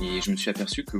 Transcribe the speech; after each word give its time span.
Et 0.00 0.20
je 0.20 0.30
me 0.30 0.36
suis 0.36 0.50
aperçu 0.50 0.84
que 0.84 0.98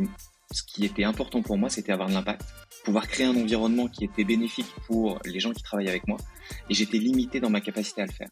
ce 0.51 0.63
qui 0.63 0.85
était 0.85 1.05
important 1.05 1.43
pour 1.43 1.57
moi, 1.57 1.71
c'était 1.71 1.93
avoir 1.93 2.09
de 2.09 2.15
l'impact, 2.15 2.43
pouvoir 2.85 3.07
créer 3.07 3.27
un 3.27 3.37
environnement 3.37 3.87
qui 3.87 4.05
était 4.05 4.25
bénéfique 4.25 4.67
pour 4.87 5.21
les 5.25 5.39
gens 5.41 5.53
qui 5.53 5.63
travaillent 5.63 5.89
avec 5.89 6.09
moi, 6.09 6.19
et 6.69 6.75
j'étais 6.75 6.99
limité 6.99 7.39
dans 7.39 7.51
ma 7.51 7.61
capacité 7.61 8.03
à 8.03 8.07
le 8.07 8.13
faire. 8.13 8.29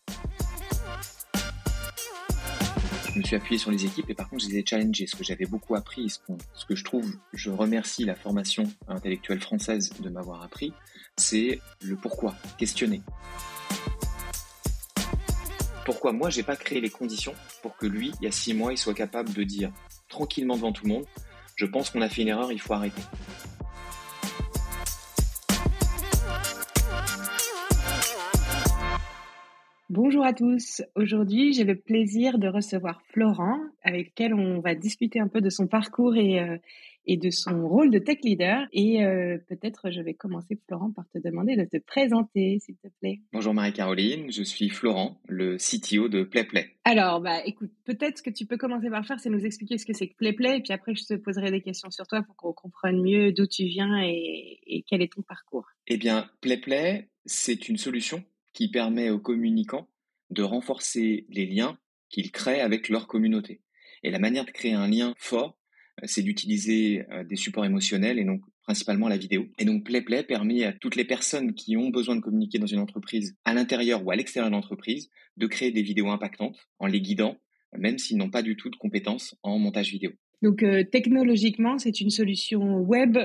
Je 3.13 3.21
me 3.21 3.25
suis 3.25 3.37
appuyé 3.37 3.59
sur 3.59 3.71
les 3.71 3.87
équipes 3.87 4.11
et 4.11 4.15
par 4.15 4.29
contre, 4.29 4.45
je 4.45 4.51
les 4.51 4.59
ai 4.59 4.65
challengés. 4.67 5.07
Ce 5.07 5.17
que 5.17 5.25
j'avais 5.25 5.47
beaucoup 5.47 5.75
appris, 5.75 6.11
ce, 6.11 6.19
ce, 6.53 6.67
que 6.67 6.75
je 6.75 6.85
trouve, 6.85 7.17
je 7.33 7.51
remercie 7.51 8.05
la 8.05 8.15
formation 8.15 8.65
intellectuelle 8.89 9.41
française 9.41 9.91
de 10.01 10.11
m'avoir 10.11 10.43
appris, 10.43 10.75
c'est 11.17 11.61
le 11.81 11.97
pourquoi, 11.97 12.35
questionner. 12.59 13.01
Pourquoi 15.87 16.13
moi, 16.13 16.29
j'ai 16.29 16.43
pas 16.43 16.57
créé 16.57 16.81
les 16.81 16.91
conditions 16.91 17.35
pour 17.63 17.77
que 17.77 17.87
lui, 17.87 18.13
il 18.21 18.25
y 18.25 18.29
a 18.29 18.33
six 18.33 18.53
mois, 18.53 18.73
il 18.73 18.77
soit 18.77 18.93
capable 18.93 19.33
de 19.33 19.45
dire 19.45 19.73
tranquillement 20.09 20.57
devant 20.57 20.73
tout 20.73 20.87
le 20.87 20.93
monde, 20.93 21.05
je 21.57 21.67
pense 21.67 21.91
qu'on 21.91 22.03
a 22.03 22.09
fait 22.09 22.23
une 22.23 22.29
erreur, 22.29 22.53
il 22.53 22.61
faut 22.61 22.75
arrêter. 22.75 23.03
Bonjour 29.89 30.25
à 30.27 30.33
tous. 30.33 30.83
Aujourd'hui, 30.97 31.53
j'ai 31.53 31.65
le 31.65 31.77
plaisir 31.77 32.39
de 32.39 32.49
recevoir 32.49 33.01
Florent, 33.13 33.59
avec 33.83 34.09
lequel 34.09 34.35
on 34.35 34.61
va 34.61 34.75
discuter 34.75 35.21
un 35.21 35.29
peu 35.29 35.41
de 35.41 35.49
son 35.49 35.67
parcours 35.67 36.17
et, 36.17 36.41
euh, 36.41 36.59
et 37.07 37.17
de 37.17 37.31
son 37.31 37.69
rôle 37.69 37.91
de 37.91 37.99
tech 37.99 38.19
leader. 38.23 38.67
Et 38.73 39.05
euh, 39.05 39.39
peut-être 39.49 39.91
je 39.91 40.01
vais 40.01 40.15
commencer, 40.15 40.59
Florent, 40.67 40.91
par 40.91 41.09
te 41.09 41.19
demander 41.19 41.57
de 41.57 41.65
te 41.65 41.79
présenter, 41.79 42.59
s'il 42.61 42.77
te 42.77 42.89
plaît. 43.01 43.21
Bonjour 43.33 43.55
Marie-Caroline, 43.55 44.31
je 44.31 44.43
suis 44.43 44.69
Florent, 44.69 45.21
le 45.29 45.57
CTO 45.57 46.09
de 46.09 46.23
PlayPlay. 46.23 46.77
Alors, 46.85 47.21
bah, 47.21 47.45
écoute, 47.45 47.71
peut-être 47.85 48.19
ce 48.19 48.23
que 48.23 48.31
tu 48.31 48.47
peux 48.47 48.57
commencer 48.57 48.91
par 48.91 49.07
faire, 49.07 49.21
c'est 49.21 49.31
nous 49.31 49.45
expliquer 49.45 49.79
ce 49.79 49.87
que 49.87 49.93
c'est 49.93 50.09
que 50.09 50.17
PlayPlay, 50.17 50.59
et 50.59 50.63
puis 50.63 50.73
après, 50.73 50.95
je 50.95 51.05
te 51.05 51.15
poserai 51.15 51.51
des 51.51 51.63
questions 51.63 51.91
sur 51.91 52.07
toi 52.07 52.23
pour 52.23 52.37
qu'on 52.37 52.53
comprenne 52.53 53.01
mieux 53.01 53.33
d'où 53.33 53.47
tu 53.47 53.65
viens 53.65 54.01
et, 54.03 54.61
et 54.67 54.85
quel 54.87 55.03
est 55.03 55.13
ton 55.13 55.23
parcours. 55.23 55.67
Eh 55.87 55.97
bien, 55.97 56.29
PlayPlay, 56.41 57.09
c'est 57.25 57.69
une 57.69 57.77
solution 57.77 58.23
qui 58.53 58.71
permet 58.71 59.11
aux 59.11 59.19
communicants 59.19 59.89
de 60.31 60.43
renforcer 60.43 61.27
les 61.29 61.47
liens 61.47 61.79
qu'ils 62.09 62.31
créent 62.31 62.61
avec 62.61 62.89
leur 62.89 63.07
communauté. 63.07 63.61
Et 64.03 64.11
la 64.11 64.19
manière 64.19 64.45
de 64.45 64.51
créer 64.51 64.73
un 64.73 64.89
lien 64.89 65.15
fort, 65.19 65.57
c'est 66.05 66.23
d'utiliser 66.23 67.05
euh, 67.11 67.25
des 67.25 67.37
supports 67.37 67.65
émotionnels 67.65 68.19
et 68.19 68.25
donc 68.25 68.43
principalement 68.63 69.09
la 69.09 69.17
vidéo. 69.17 69.47
Et 69.59 69.65
donc 69.65 69.85
PlayPlay 69.85 70.23
permet 70.25 70.65
à 70.65 70.73
toutes 70.73 70.97
les 70.97 71.05
personnes 71.05 71.55
qui 71.55 71.77
ont 71.77 71.91
besoin 71.91 72.17
de 72.17 72.21
communiquer 72.21 72.59
dans 72.59 72.67
une 72.67 72.81
entreprise, 72.81 73.37
à 73.45 73.55
l'intérieur 73.55 74.05
ou 74.05 74.11
à 74.11 74.17
l'extérieur 74.17 74.51
de 74.51 74.55
l'entreprise, 74.55 75.09
de 75.37 75.47
créer 75.47 75.71
des 75.71 75.83
vidéos 75.83 76.09
impactantes 76.09 76.59
en 76.79 76.87
les 76.87 77.01
guidant, 77.01 77.37
même 77.77 77.99
s'ils 77.99 78.17
n'ont 78.17 78.31
pas 78.31 78.43
du 78.43 78.57
tout 78.57 78.71
de 78.71 78.77
compétences 78.77 79.37
en 79.43 79.59
montage 79.59 79.91
vidéo. 79.91 80.13
Donc 80.43 80.63
euh, 80.63 80.85
technologiquement, 80.85 81.79
c'est 81.79 82.01
une 82.01 82.11
solution 82.11 82.79
web 82.81 83.17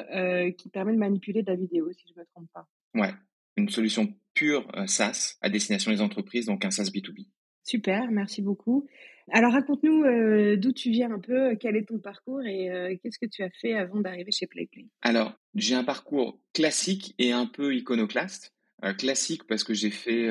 qui 0.57 0.69
permet 0.69 0.93
de 0.93 0.97
manipuler 0.97 1.41
de 1.41 1.51
la 1.51 1.57
vidéo, 1.57 1.91
si 1.91 2.05
je 2.07 2.13
ne 2.13 2.19
me 2.19 2.25
trompe 2.33 2.49
pas. 2.53 2.67
Ouais, 2.93 3.13
une 3.57 3.69
solution 3.69 4.13
pure 4.33 4.65
SaaS 4.87 5.37
à 5.41 5.49
destination 5.49 5.91
des 5.91 6.01
entreprises, 6.01 6.45
donc 6.45 6.63
un 6.63 6.71
SaaS 6.71 6.85
B2B. 6.85 7.27
Super, 7.63 8.09
merci 8.11 8.41
beaucoup. 8.41 8.87
Alors 9.33 9.53
raconte-nous 9.53 10.03
euh, 10.03 10.57
d'où 10.57 10.73
tu 10.73 10.91
viens 10.91 11.11
un 11.11 11.19
peu, 11.19 11.55
quel 11.55 11.77
est 11.77 11.87
ton 11.87 11.99
parcours 11.99 12.43
et 12.43 12.69
euh, 12.69 12.95
qu'est-ce 13.01 13.17
que 13.17 13.25
tu 13.25 13.43
as 13.43 13.49
fait 13.49 13.73
avant 13.73 14.01
d'arriver 14.01 14.31
chez 14.31 14.45
PlayPlay 14.45 14.87
Alors, 15.01 15.33
j'ai 15.55 15.73
un 15.73 15.85
parcours 15.85 16.37
classique 16.53 17.15
et 17.17 17.31
un 17.31 17.45
peu 17.45 17.73
iconoclaste. 17.73 18.53
Euh, 18.83 18.93
classique 18.93 19.43
parce 19.47 19.63
que 19.63 19.73
j'ai 19.73 19.91
fait 19.91 20.27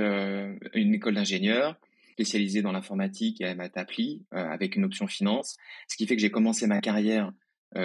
une 0.75 0.95
école 0.95 1.15
d'ingénieur 1.15 1.79
spécialisée 2.13 2.63
dans 2.63 2.73
l'informatique 2.73 3.41
et 3.41 3.47
à 3.47 3.55
Matapli 3.55 4.27
avec 4.33 4.77
une 4.77 4.85
option 4.85 5.07
finance, 5.07 5.57
ce 5.89 5.97
qui 5.97 6.07
fait 6.07 6.17
que 6.17 6.21
j'ai 6.21 6.31
commencé 6.31 6.67
ma 6.67 6.81
carrière 6.81 7.33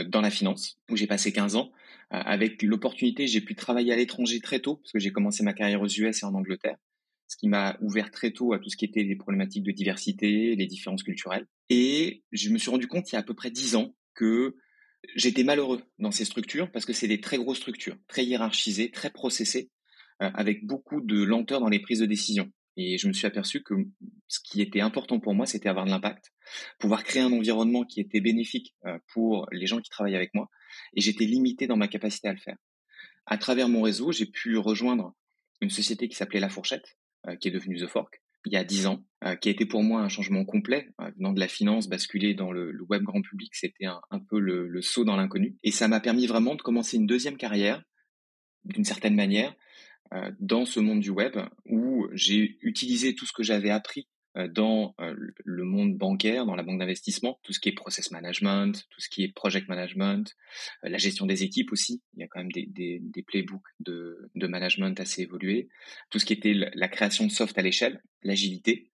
dans 0.07 0.21
la 0.21 0.31
finance 0.31 0.79
où 0.89 0.97
j'ai 0.97 1.07
passé 1.07 1.31
15 1.31 1.55
ans. 1.55 1.71
avec 2.09 2.63
l'opportunité, 2.63 3.27
j'ai 3.27 3.39
pu 3.39 3.55
travailler 3.55 3.93
à 3.93 3.95
l'étranger 3.95 4.41
très 4.41 4.59
tôt 4.59 4.77
parce 4.77 4.91
que 4.91 4.99
j'ai 4.99 5.11
commencé 5.11 5.43
ma 5.43 5.53
carrière 5.53 5.81
aux 5.81 5.87
US 5.87 6.23
et 6.23 6.25
en 6.25 6.33
Angleterre 6.33 6.77
ce 7.27 7.37
qui 7.37 7.47
m'a 7.47 7.77
ouvert 7.81 8.11
très 8.11 8.31
tôt 8.31 8.53
à 8.53 8.59
tout 8.59 8.69
ce 8.69 8.77
qui 8.77 8.85
était 8.85 9.03
les 9.03 9.15
problématiques 9.15 9.63
de 9.63 9.71
diversité, 9.71 10.55
les 10.55 10.67
différences 10.67 11.03
culturelles. 11.03 11.47
Et 11.69 12.23
je 12.31 12.49
me 12.49 12.57
suis 12.57 12.69
rendu 12.69 12.87
compte 12.87 13.11
il 13.11 13.15
y 13.15 13.17
a 13.17 13.19
à 13.19 13.23
peu 13.23 13.33
près 13.33 13.51
dix 13.51 13.75
ans 13.75 13.95
que 14.13 14.55
j'étais 15.15 15.43
malheureux 15.43 15.81
dans 15.99 16.11
ces 16.11 16.25
structures 16.25 16.71
parce 16.71 16.85
que 16.85 16.93
c'est 16.93 17.07
des 17.07 17.21
très 17.21 17.37
grosses 17.37 17.57
structures, 17.57 17.97
très 18.07 18.25
hiérarchisées, 18.25 18.91
très 18.91 19.09
processées, 19.09 19.69
euh, 20.21 20.29
avec 20.33 20.65
beaucoup 20.65 21.01
de 21.01 21.23
lenteur 21.23 21.59
dans 21.59 21.69
les 21.69 21.79
prises 21.79 21.99
de 21.99 22.05
décision. 22.05 22.51
Et 22.77 22.97
je 22.97 23.07
me 23.07 23.13
suis 23.13 23.25
aperçu 23.25 23.63
que 23.63 23.73
ce 24.27 24.39
qui 24.43 24.61
était 24.61 24.81
important 24.81 25.19
pour 25.19 25.33
moi, 25.33 25.45
c'était 25.45 25.69
avoir 25.69 25.85
de 25.85 25.91
l'impact, 25.91 26.33
pouvoir 26.77 27.03
créer 27.03 27.21
un 27.21 27.31
environnement 27.31 27.85
qui 27.85 28.01
était 28.01 28.19
bénéfique 28.19 28.75
euh, 28.85 28.97
pour 29.13 29.47
les 29.51 29.65
gens 29.65 29.79
qui 29.79 29.89
travaillent 29.89 30.15
avec 30.15 30.33
moi. 30.33 30.49
Et 30.93 31.01
j'étais 31.01 31.25
limité 31.25 31.67
dans 31.67 31.77
ma 31.77 31.87
capacité 31.87 32.27
à 32.27 32.33
le 32.33 32.39
faire. 32.39 32.57
À 33.25 33.37
travers 33.37 33.69
mon 33.69 33.81
réseau, 33.81 34.11
j'ai 34.11 34.25
pu 34.25 34.57
rejoindre 34.57 35.13
une 35.61 35.69
société 35.69 36.07
qui 36.09 36.15
s'appelait 36.15 36.39
La 36.39 36.49
Fourchette, 36.49 36.97
qui 37.39 37.47
est 37.47 37.51
devenu 37.51 37.77
The 37.77 37.87
Fork 37.87 38.21
il 38.45 38.53
y 38.53 38.57
a 38.57 38.63
dix 38.63 38.85
ans, 38.85 39.03
euh, 39.23 39.35
qui 39.35 39.49
a 39.49 39.51
été 39.51 39.65
pour 39.65 39.83
moi 39.83 40.01
un 40.01 40.09
changement 40.09 40.45
complet. 40.45 40.89
Euh, 41.01 41.09
venant 41.17 41.33
de 41.33 41.39
la 41.39 41.47
finance, 41.47 41.87
basculer 41.87 42.33
dans 42.33 42.51
le, 42.51 42.77
web 42.89 43.03
grand 43.03 43.21
public, 43.21 43.53
c'était 43.55 43.85
un, 43.85 44.19
peu 44.29 44.39
le, 44.39 44.81
saut 44.81 45.03
dans 45.03 45.15
l'inconnu. 45.15 45.57
Et 45.63 45.71
ça 45.71 45.87
m'a 45.87 45.99
permis 45.99 46.27
vraiment 46.27 46.55
de 46.55 46.61
commencer 46.61 46.97
une 46.97 47.07
deuxième 47.07 47.37
carrière, 47.37 47.83
d'une 48.63 48.83
certaine 48.83 49.15
manière, 49.15 49.55
dans 50.39 50.65
ce 50.65 50.79
monde 50.79 51.01
du 51.01 51.09
web, 51.09 51.35
où 51.65 52.07
j'ai 52.13 52.57
utilisé 52.61 53.15
tout 53.15 53.25
ce 53.25 53.33
que 53.33 53.43
j'avais 53.43 53.71
appris 53.71 54.07
euh, 54.07 54.14
dans 54.47 54.95
euh, 54.99 55.15
le 55.43 55.63
monde 55.63 55.97
bancaire, 55.97 56.45
dans 56.45 56.55
la 56.55 56.63
banque 56.63 56.79
d'investissement, 56.79 57.39
tout 57.43 57.53
ce 57.53 57.59
qui 57.59 57.69
est 57.69 57.73
process 57.73 58.11
management, 58.11 58.85
tout 58.89 59.01
ce 59.01 59.09
qui 59.09 59.23
est 59.23 59.33
project 59.33 59.67
management, 59.69 60.35
euh, 60.83 60.89
la 60.89 60.97
gestion 60.97 61.25
des 61.25 61.43
équipes 61.43 61.71
aussi. 61.71 62.01
Il 62.15 62.21
y 62.21 62.23
a 62.23 62.27
quand 62.27 62.39
même 62.39 62.51
des, 62.51 62.65
des, 62.65 62.99
des 63.01 63.23
playbooks 63.23 63.67
de, 63.79 64.29
de, 64.35 64.47
management 64.47 64.99
assez 64.99 65.23
évolués. 65.23 65.69
Tout 66.09 66.19
ce 66.19 66.25
qui 66.25 66.33
était 66.33 66.53
la 66.53 66.87
création 66.87 67.25
de 67.25 67.31
soft 67.31 67.57
à 67.57 67.61
l'échelle, 67.61 68.01
l'agilité, 68.23 68.91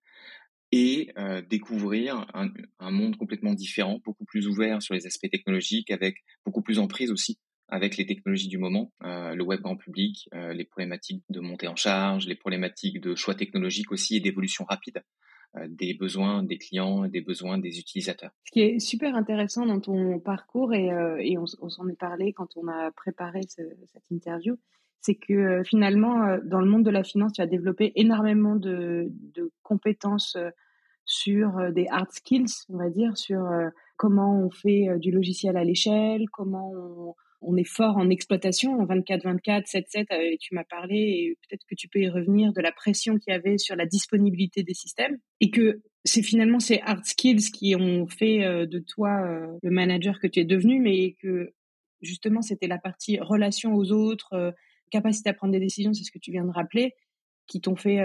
et 0.74 1.12
découvrir 1.50 2.26
un, 2.32 2.48
un, 2.78 2.90
monde 2.90 3.18
complètement 3.18 3.52
différent, 3.52 4.00
beaucoup 4.06 4.24
plus 4.24 4.48
ouvert 4.48 4.80
sur 4.80 4.94
les 4.94 5.06
aspects 5.06 5.30
technologiques, 5.30 5.90
avec 5.90 6.24
beaucoup 6.46 6.62
plus 6.62 6.78
en 6.78 6.86
prise 6.86 7.10
aussi 7.10 7.38
avec 7.72 7.96
les 7.96 8.04
technologies 8.04 8.48
du 8.48 8.58
moment, 8.58 8.92
euh, 9.02 9.34
le 9.34 9.42
web 9.42 9.62
grand 9.62 9.76
public, 9.76 10.28
euh, 10.34 10.52
les 10.52 10.66
problématiques 10.66 11.24
de 11.30 11.40
montée 11.40 11.68
en 11.68 11.74
charge, 11.74 12.26
les 12.26 12.34
problématiques 12.34 13.00
de 13.00 13.14
choix 13.14 13.34
technologiques 13.34 13.90
aussi 13.90 14.14
et 14.14 14.20
d'évolution 14.20 14.66
rapide. 14.68 15.02
Euh, 15.58 15.66
des 15.68 15.92
besoins 15.92 16.42
des 16.42 16.56
clients 16.56 17.04
et 17.04 17.10
des 17.10 17.20
besoins 17.20 17.58
des 17.58 17.78
utilisateurs. 17.78 18.30
Ce 18.46 18.52
qui 18.52 18.60
est 18.60 18.78
super 18.78 19.14
intéressant 19.14 19.66
dans 19.66 19.80
ton 19.80 20.18
parcours, 20.18 20.72
et, 20.72 20.90
euh, 20.90 21.22
on, 21.60 21.68
s'en 21.68 21.88
est 21.88 21.98
parlé 21.98 22.32
quand 22.32 22.56
on 22.56 22.68
a 22.68 22.90
préparé 22.90 23.42
ce, 23.46 23.60
cette 23.92 24.10
interview, 24.10 24.58
c'est 25.02 25.14
que 25.14 25.34
euh, 25.34 25.62
finalement, 25.62 26.38
dans 26.42 26.60
le 26.60 26.70
monde 26.70 26.84
de 26.84 26.90
la 26.90 27.04
finance, 27.04 27.34
tu 27.34 27.42
as 27.42 27.46
développé 27.46 27.92
énormément 27.96 28.56
de, 28.56 29.08
de 29.34 29.52
compétences 29.62 30.38
sur 31.04 31.70
des 31.72 31.86
hard 31.88 32.10
skills, 32.12 32.64
on 32.70 32.78
va 32.78 32.88
dire, 32.88 33.18
sur 33.18 33.46
comment 33.96 34.40
on 34.40 34.48
fait 34.48 34.88
du 35.00 35.10
logiciel 35.10 35.58
à 35.58 35.64
l'échelle, 35.64 36.30
comment 36.30 36.72
on, 36.72 37.14
on 37.42 37.56
est 37.56 37.68
fort 37.68 37.96
en 37.96 38.08
exploitation, 38.10 38.78
en 38.78 38.86
24-24, 38.86 39.66
7-7, 39.66 40.06
euh, 40.12 40.36
tu 40.40 40.54
m'as 40.54 40.64
parlé, 40.64 40.96
et 40.96 41.38
peut-être 41.42 41.64
que 41.68 41.74
tu 41.74 41.88
peux 41.88 42.00
y 42.00 42.08
revenir, 42.08 42.52
de 42.52 42.60
la 42.60 42.72
pression 42.72 43.18
qu'il 43.18 43.32
y 43.32 43.36
avait 43.36 43.58
sur 43.58 43.76
la 43.76 43.86
disponibilité 43.86 44.62
des 44.62 44.74
systèmes, 44.74 45.18
et 45.40 45.50
que 45.50 45.82
c'est 46.04 46.22
finalement 46.22 46.60
ces 46.60 46.80
hard 46.82 47.04
skills 47.04 47.50
qui 47.52 47.74
ont 47.76 48.06
fait 48.06 48.44
euh, 48.44 48.66
de 48.66 48.78
toi 48.78 49.10
euh, 49.26 49.46
le 49.62 49.70
manager 49.70 50.18
que 50.20 50.26
tu 50.26 50.40
es 50.40 50.44
devenu, 50.44 50.80
mais 50.80 51.16
que 51.20 51.52
justement 52.00 52.42
c'était 52.42 52.66
la 52.66 52.78
partie 52.78 53.18
relation 53.20 53.74
aux 53.74 53.92
autres, 53.92 54.54
capacité 54.90 55.30
à 55.30 55.34
prendre 55.34 55.52
des 55.52 55.60
décisions, 55.60 55.94
c'est 55.94 56.04
ce 56.04 56.10
que 56.10 56.18
tu 56.18 56.32
viens 56.32 56.44
de 56.44 56.50
rappeler, 56.50 56.94
qui 57.46 57.60
t'ont 57.60 57.76
fait 57.76 58.00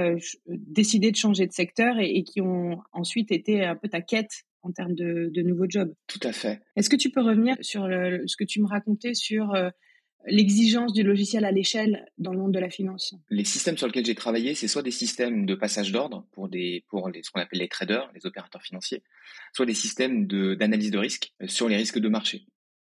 décider 0.45 1.09
de 1.09 1.15
changer 1.15 1.47
de 1.47 1.51
secteur 1.51 1.97
et, 1.99 2.11
et, 2.11 2.23
qui 2.23 2.41
ont 2.41 2.79
ensuite 2.91 3.31
été 3.31 3.65
un 3.65 3.75
peu 3.75 3.89
ta 3.89 4.01
quête 4.01 4.45
en 4.63 4.71
termes 4.71 4.95
de, 4.95 5.41
nouveaux 5.41 5.69
jobs. 5.69 5.93
Tout 6.07 6.19
à 6.23 6.31
fait. 6.31 6.61
Est-ce 6.75 6.89
que 6.89 6.95
tu 6.95 7.09
peux 7.09 7.21
revenir 7.21 7.55
sur 7.61 7.83
ce 7.83 8.35
que 8.35 8.43
tu 8.43 8.61
me 8.61 8.67
racontais 8.67 9.13
sur 9.13 9.53
euh, 9.53 9.69
l'exigence 10.25 10.93
du 10.93 11.03
logiciel 11.03 11.45
à 11.45 11.51
l'échelle 11.51 12.05
dans 12.17 12.31
le 12.31 12.39
monde 12.39 12.53
de 12.53 12.59
la 12.59 12.69
finance? 12.69 13.15
Les 13.29 13.45
systèmes 13.45 13.77
sur 13.77 13.87
lesquels 13.87 14.05
j'ai 14.05 14.15
travaillé, 14.15 14.55
c'est 14.55 14.67
soit 14.67 14.81
des 14.81 14.91
systèmes 14.91 15.45
de 15.45 15.55
passage 15.55 15.91
d'ordre 15.91 16.27
pour, 16.31 16.49
des, 16.49 16.83
pour 16.89 17.09
les, 17.09 17.23
ce 17.23 17.31
qu'on 17.31 17.41
appelle 17.41 17.59
les 17.59 17.69
traders, 17.69 18.11
les 18.13 18.25
opérateurs 18.25 18.61
financiers, 18.61 19.03
soit 19.53 19.65
des 19.65 19.73
systèmes 19.73 20.27
d'analyse 20.27 20.91
de, 20.91 20.97
risque 20.97 21.33
euh, 21.41 21.47
sur 21.47 21.69
les 21.69 21.77
risques 21.77 21.99
de 21.99 22.09
marché. 22.09 22.45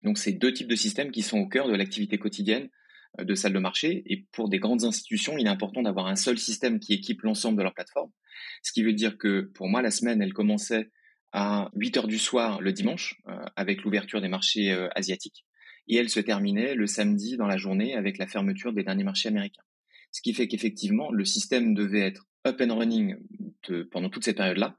Donc, 0.02 0.18
c'est 0.18 0.32
deux 0.32 0.52
types 0.52 0.68
de 0.68 0.76
systèmes 0.76 1.10
qui 1.10 1.22
sont 1.22 1.38
au 1.38 1.48
cœur 1.48 1.66
de 1.68 1.74
l'activité 1.74 2.18
quotidienne 2.18 2.68
euh, 3.18 3.24
de 3.24 3.34
salle 3.34 3.52
de 3.52 3.58
marché. 3.58 4.02
Et 4.06 4.26
pour 4.32 4.48
des 4.48 4.58
grandes 4.58 4.84
institutions, 4.84 5.36
il 5.38 5.46
est 5.46 5.50
important 5.50 5.82
d'avoir 5.82 6.06
un 6.06 6.16
seul 6.16 6.38
système 6.38 6.78
qui 6.78 6.92
équipe 6.92 7.22
l'ensemble 7.22 7.58
de 7.58 7.62
leur 7.62 7.74
plateforme. 7.74 8.10
Ce 8.62 8.72
qui 8.72 8.82
veut 8.82 8.92
dire 8.92 9.18
que 9.18 9.40
pour 9.54 9.68
moi, 9.68 9.82
la 9.82 9.90
semaine, 9.90 10.22
elle 10.22 10.32
commençait 10.32 10.90
à 11.34 11.68
8 11.74 11.96
heures 11.96 12.06
du 12.06 12.18
soir 12.18 12.60
le 12.60 12.72
dimanche 12.72 13.20
euh, 13.26 13.44
avec 13.56 13.82
l'ouverture 13.82 14.20
des 14.20 14.28
marchés 14.28 14.70
euh, 14.70 14.88
asiatiques 14.94 15.44
et 15.88 15.96
elle 15.96 16.08
se 16.08 16.20
terminait 16.20 16.76
le 16.76 16.86
samedi 16.86 17.36
dans 17.36 17.48
la 17.48 17.56
journée 17.56 17.94
avec 17.96 18.18
la 18.18 18.28
fermeture 18.28 18.72
des 18.72 18.84
derniers 18.84 19.02
marchés 19.02 19.28
américains. 19.28 19.64
Ce 20.12 20.22
qui 20.22 20.32
fait 20.32 20.46
qu'effectivement 20.46 21.10
le 21.10 21.24
système 21.24 21.74
devait 21.74 22.06
être 22.06 22.28
up 22.46 22.62
and 22.62 22.78
running 22.78 23.16
pendant 23.90 24.08
toute 24.08 24.24
cette 24.24 24.36
période-là 24.36 24.78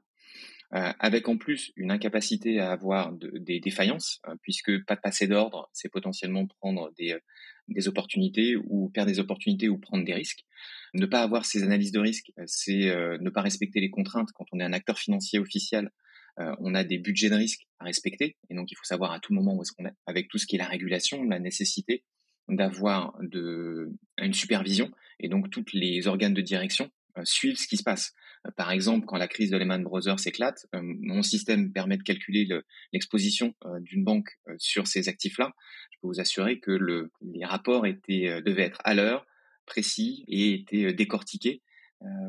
avec 0.72 1.28
en 1.28 1.36
plus 1.36 1.72
une 1.76 1.92
incapacité 1.92 2.58
à 2.58 2.72
avoir 2.72 3.12
des 3.12 3.60
défaillances, 3.60 4.20
puisque 4.42 4.84
pas 4.84 4.96
de 4.96 5.00
passer 5.00 5.28
d'ordre, 5.28 5.70
c'est 5.72 5.88
potentiellement 5.88 6.46
prendre 6.46 6.92
des 6.96 7.88
opportunités 7.88 8.56
ou 8.56 8.90
perdre 8.90 9.10
des 9.10 9.20
opportunités 9.20 9.68
ou 9.68 9.78
prendre 9.78 10.04
des 10.04 10.12
risques. 10.12 10.44
Ne 10.92 11.06
pas 11.06 11.22
avoir 11.22 11.46
ces 11.46 11.62
analyses 11.62 11.92
de 11.92 12.00
risque, 12.00 12.32
c'est 12.46 12.94
ne 13.20 13.30
pas 13.30 13.42
respecter 13.42 13.80
les 13.80 13.90
contraintes 13.90 14.32
quand 14.34 14.46
on 14.52 14.58
est 14.58 14.64
un 14.64 14.72
acteur 14.72 14.98
financier 14.98 15.38
officiel. 15.38 15.90
On 16.38 16.74
a 16.74 16.84
des 16.84 16.98
budgets 16.98 17.30
de 17.30 17.34
risque 17.34 17.66
à 17.78 17.84
respecter 17.84 18.36
et 18.50 18.54
donc 18.54 18.70
il 18.70 18.74
faut 18.74 18.84
savoir 18.84 19.12
à 19.12 19.20
tout 19.20 19.32
moment 19.32 19.54
où 19.56 19.62
est-ce 19.62 19.72
qu'on 19.72 19.86
est. 19.86 19.94
Avec 20.06 20.28
tout 20.28 20.38
ce 20.38 20.46
qui 20.46 20.56
est 20.56 20.58
la 20.58 20.66
régulation, 20.66 21.22
la 21.24 21.38
nécessité 21.38 22.04
d'avoir 22.48 23.16
de, 23.20 23.90
une 24.18 24.34
supervision 24.34 24.90
et 25.18 25.28
donc 25.28 25.50
tous 25.50 25.64
les 25.72 26.06
organes 26.06 26.34
de 26.34 26.42
direction 26.42 26.90
euh, 27.18 27.22
suivent 27.24 27.56
ce 27.56 27.66
qui 27.66 27.76
se 27.76 27.82
passe. 27.82 28.12
Euh, 28.46 28.50
par 28.56 28.70
exemple, 28.70 29.06
quand 29.06 29.16
la 29.16 29.28
crise 29.28 29.50
de 29.50 29.56
Lehman 29.56 29.82
Brothers 29.82 30.20
s'éclate, 30.20 30.66
euh, 30.74 30.80
mon 30.82 31.22
système 31.22 31.72
permet 31.72 31.96
de 31.96 32.02
calculer 32.02 32.48
l'exposition 32.92 33.54
d'une 33.80 34.04
banque 34.04 34.28
sur 34.58 34.86
ces 34.86 35.08
actifs-là. 35.08 35.52
Je 35.90 35.98
peux 36.00 36.08
vous 36.08 36.20
assurer 36.20 36.60
que 36.60 36.70
le, 36.70 37.10
les 37.22 37.44
rapports 37.44 37.86
étaient, 37.86 38.42
devaient 38.42 38.64
être 38.64 38.80
à 38.84 38.94
l'heure, 38.94 39.26
précis 39.64 40.24
et 40.28 40.54
étaient 40.54 40.92
décortiqués, 40.92 41.62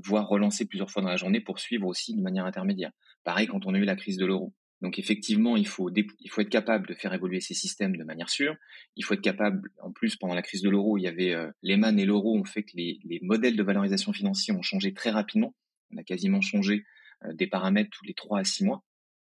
voire 0.04 0.28
relancés 0.28 0.66
plusieurs 0.66 0.90
fois 0.90 1.02
dans 1.02 1.10
la 1.10 1.18
journée 1.18 1.42
pour 1.42 1.60
suivre 1.60 1.88
aussi 1.88 2.16
de 2.16 2.22
manière 2.22 2.46
intermédiaire. 2.46 2.92
Pareil 3.24 3.48
quand 3.48 3.66
on 3.66 3.74
a 3.74 3.78
eu 3.78 3.84
la 3.84 3.96
crise 3.96 4.18
de 4.18 4.26
l'euro. 4.26 4.54
Donc 4.82 5.00
effectivement, 5.00 5.58
il 5.58 5.68
faut, 5.68 5.90
il 5.94 6.30
faut 6.30 6.42
être 6.42 6.50
capable 6.50 6.88
de 6.88 6.94
faire 6.94 7.14
évoluer 7.14 7.42
ces 7.42 7.56
systèmes 7.56 7.98
de 7.98 8.04
manière 8.04 8.30
sûre. 8.30 8.56
Il 8.96 9.04
faut 9.04 9.16
être 9.16 9.22
capable, 9.22 9.72
en 9.82 9.92
plus, 9.92 10.16
pendant 10.16 10.36
la 10.36 10.44
crise 10.44 10.62
de 10.62 10.70
l'euro, 10.70 10.98
il 10.98 11.02
y 11.02 11.08
avait 11.08 11.34
euh, 11.34 11.50
Lehman 11.64 12.00
et 12.00 12.06
l'euro 12.06 12.38
ont 12.38 12.44
fait 12.44 12.64
que 12.64 12.72
les, 12.76 13.00
les, 13.04 13.20
modèles 13.22 13.56
de 13.56 13.64
valorisation 13.64 14.14
financière 14.14 14.56
ont 14.56 14.62
changé 14.62 14.94
très 14.94 15.10
rapidement. 15.10 15.56
On 15.92 15.98
a 15.98 16.04
quasiment 16.04 16.42
changé 16.42 16.86
euh, 17.26 17.34
des 17.34 17.48
paramètres 17.48 17.90
tous 17.92 18.06
les 18.06 18.14
trois 18.14 18.40
à 18.40 18.44
six 18.44 18.64
mois. 18.64 18.84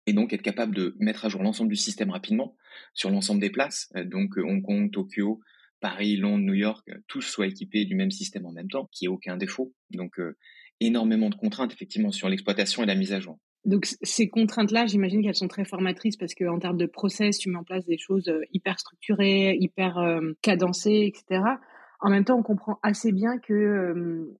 Et 0.05 0.13
donc 0.13 0.33
être 0.33 0.41
capable 0.43 0.75
de 0.75 0.95
mettre 0.99 1.25
à 1.25 1.29
jour 1.29 1.41
l'ensemble 1.41 1.69
du 1.69 1.75
système 1.75 2.11
rapidement 2.11 2.55
sur 2.93 3.09
l'ensemble 3.09 3.41
des 3.41 3.49
places. 3.49 3.89
Euh, 3.95 4.03
donc 4.03 4.37
Hong 4.37 4.61
Kong, 4.61 4.91
Tokyo, 4.91 5.41
Paris, 5.79 6.15
Londres, 6.17 6.43
New 6.43 6.53
York, 6.53 6.89
tous 7.07 7.21
soient 7.21 7.47
équipés 7.47 7.85
du 7.85 7.95
même 7.95 8.11
système 8.11 8.45
en 8.45 8.51
même 8.51 8.69
temps, 8.69 8.89
qui 8.91 9.05
ait 9.05 9.09
aucun 9.09 9.37
défaut. 9.37 9.73
Donc 9.91 10.19
énormément 10.79 11.29
de 11.29 11.35
contraintes 11.35 11.73
effectivement 11.73 12.11
sur 12.11 12.29
l'exploitation 12.29 12.83
et 12.83 12.85
la 12.85 12.95
mise 12.95 13.13
à 13.13 13.19
jour. 13.19 13.37
Donc 13.65 13.87
ces 14.01 14.29
contraintes-là, 14.29 14.85
j'imagine 14.85 15.21
qu'elles 15.21 15.35
sont 15.35 15.47
très 15.47 15.65
formatrices 15.65 16.15
parce 16.15 16.33
qu'en 16.33 16.59
termes 16.59 16.77
de 16.77 16.85
process, 16.85 17.37
tu 17.37 17.49
mets 17.49 17.57
en 17.57 17.63
place 17.63 17.85
des 17.85 17.97
choses 17.97 18.29
euh, 18.29 18.41
hyper 18.53 18.79
structurées, 18.79 19.57
hyper 19.59 19.97
euh, 19.97 20.31
cadencées, 20.41 21.11
etc. 21.13 21.43
En 21.99 22.09
même 22.09 22.23
temps, 22.23 22.37
on 22.39 22.43
comprend 22.43 22.79
assez 22.83 23.11
bien 23.11 23.37
que 23.37 23.53
euh, 23.53 24.39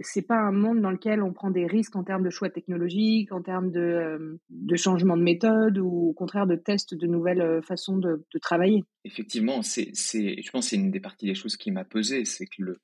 c'est 0.00 0.26
pas 0.26 0.38
un 0.38 0.52
monde 0.52 0.80
dans 0.80 0.90
lequel 0.90 1.22
on 1.22 1.32
prend 1.32 1.50
des 1.50 1.66
risques 1.66 1.96
en 1.96 2.04
termes 2.04 2.22
de 2.22 2.30
choix 2.30 2.50
technologiques, 2.50 3.32
en 3.32 3.42
termes 3.42 3.70
de, 3.70 4.40
de 4.48 4.76
changement 4.76 5.16
de 5.16 5.22
méthode 5.22 5.78
ou 5.78 6.08
au 6.08 6.12
contraire 6.12 6.46
de 6.46 6.56
tests 6.56 6.94
de 6.94 7.06
nouvelles 7.06 7.62
façons 7.62 7.98
de, 7.98 8.24
travailler. 8.40 8.84
Effectivement, 9.04 9.62
c'est, 9.62 9.92
je 9.94 10.50
pense 10.50 10.66
que 10.66 10.70
c'est 10.70 10.76
une 10.76 10.90
des 10.90 11.00
parties 11.00 11.26
des 11.26 11.34
choses 11.34 11.56
qui 11.56 11.70
m'a 11.70 11.84
pesé, 11.84 12.24
c'est 12.24 12.46
que 12.46 12.62
le, 12.62 12.80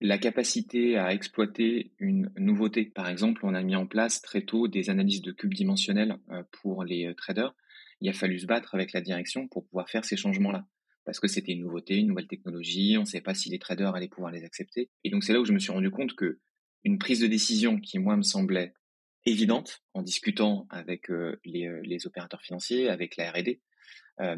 la 0.00 0.18
capacité 0.18 0.98
à 0.98 1.12
exploiter 1.12 1.92
une 1.98 2.30
nouveauté. 2.36 2.84
Par 2.84 3.08
exemple, 3.08 3.40
on 3.44 3.54
a 3.54 3.62
mis 3.62 3.76
en 3.76 3.86
place 3.86 4.20
très 4.20 4.42
tôt 4.42 4.68
des 4.68 4.90
analyses 4.90 5.22
de 5.22 5.32
cubes 5.32 5.54
dimensionnels 5.54 6.18
euh, 6.30 6.42
pour 6.62 6.84
les 6.84 7.06
euh, 7.06 7.14
traders. 7.14 7.54
Il 8.00 8.08
a 8.08 8.12
fallu 8.12 8.38
se 8.38 8.46
battre 8.46 8.74
avec 8.74 8.92
la 8.92 9.00
direction 9.00 9.48
pour 9.48 9.64
pouvoir 9.66 9.88
faire 9.88 10.04
ces 10.04 10.16
changements-là. 10.16 10.66
Parce 11.06 11.20
que 11.20 11.28
c'était 11.28 11.52
une 11.52 11.62
nouveauté, 11.62 11.96
une 11.96 12.08
nouvelle 12.08 12.26
technologie, 12.26 12.96
on 12.98 13.02
ne 13.02 13.06
savait 13.06 13.22
pas 13.22 13.34
si 13.34 13.48
les 13.48 13.58
traders 13.58 13.94
allaient 13.94 14.08
pouvoir 14.08 14.32
les 14.32 14.44
accepter. 14.44 14.90
Et 15.04 15.10
donc 15.10 15.24
c'est 15.24 15.32
là 15.32 15.40
où 15.40 15.46
je 15.46 15.52
me 15.52 15.58
suis 15.58 15.72
rendu 15.72 15.90
compte 15.90 16.14
que 16.14 16.40
une 16.84 16.98
prise 16.98 17.20
de 17.20 17.26
décision 17.26 17.80
qui, 17.80 17.98
moi, 17.98 18.16
me 18.16 18.22
semblait 18.22 18.74
évidente 19.24 19.82
en 19.94 20.02
discutant 20.02 20.66
avec 20.68 21.10
euh, 21.10 21.40
les, 21.44 22.06
opérateurs 22.06 22.42
financiers, 22.42 22.88
avec 22.88 23.16
la 23.16 23.30
R&D, 23.30 23.60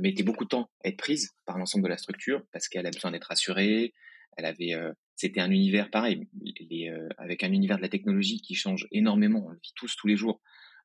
mettait 0.00 0.22
beaucoup 0.22 0.44
de 0.44 0.48
temps 0.48 0.70
à 0.84 0.88
être 0.88 0.96
prise 0.96 1.30
par 1.44 1.58
l'ensemble 1.58 1.84
de 1.84 1.88
la 1.88 1.98
structure 1.98 2.42
parce 2.52 2.68
qu'elle 2.68 2.86
a 2.86 2.90
besoin 2.90 3.12
d'être 3.12 3.30
assurée, 3.30 3.94
elle 4.36 4.44
avait 4.44 4.74
c'était 5.18 5.40
un 5.40 5.50
univers 5.50 5.90
pareil, 5.90 6.28
euh, 6.72 7.08
avec 7.18 7.42
un 7.42 7.52
univers 7.52 7.76
de 7.76 7.82
la 7.82 7.88
technologie 7.88 8.40
qui 8.40 8.54
change 8.54 8.86
énormément. 8.92 9.44
On 9.44 9.50
le 9.50 9.58
vit 9.60 9.72
tous 9.74 9.96
tous 9.96 10.06
les 10.06 10.16
jours. 10.16 10.40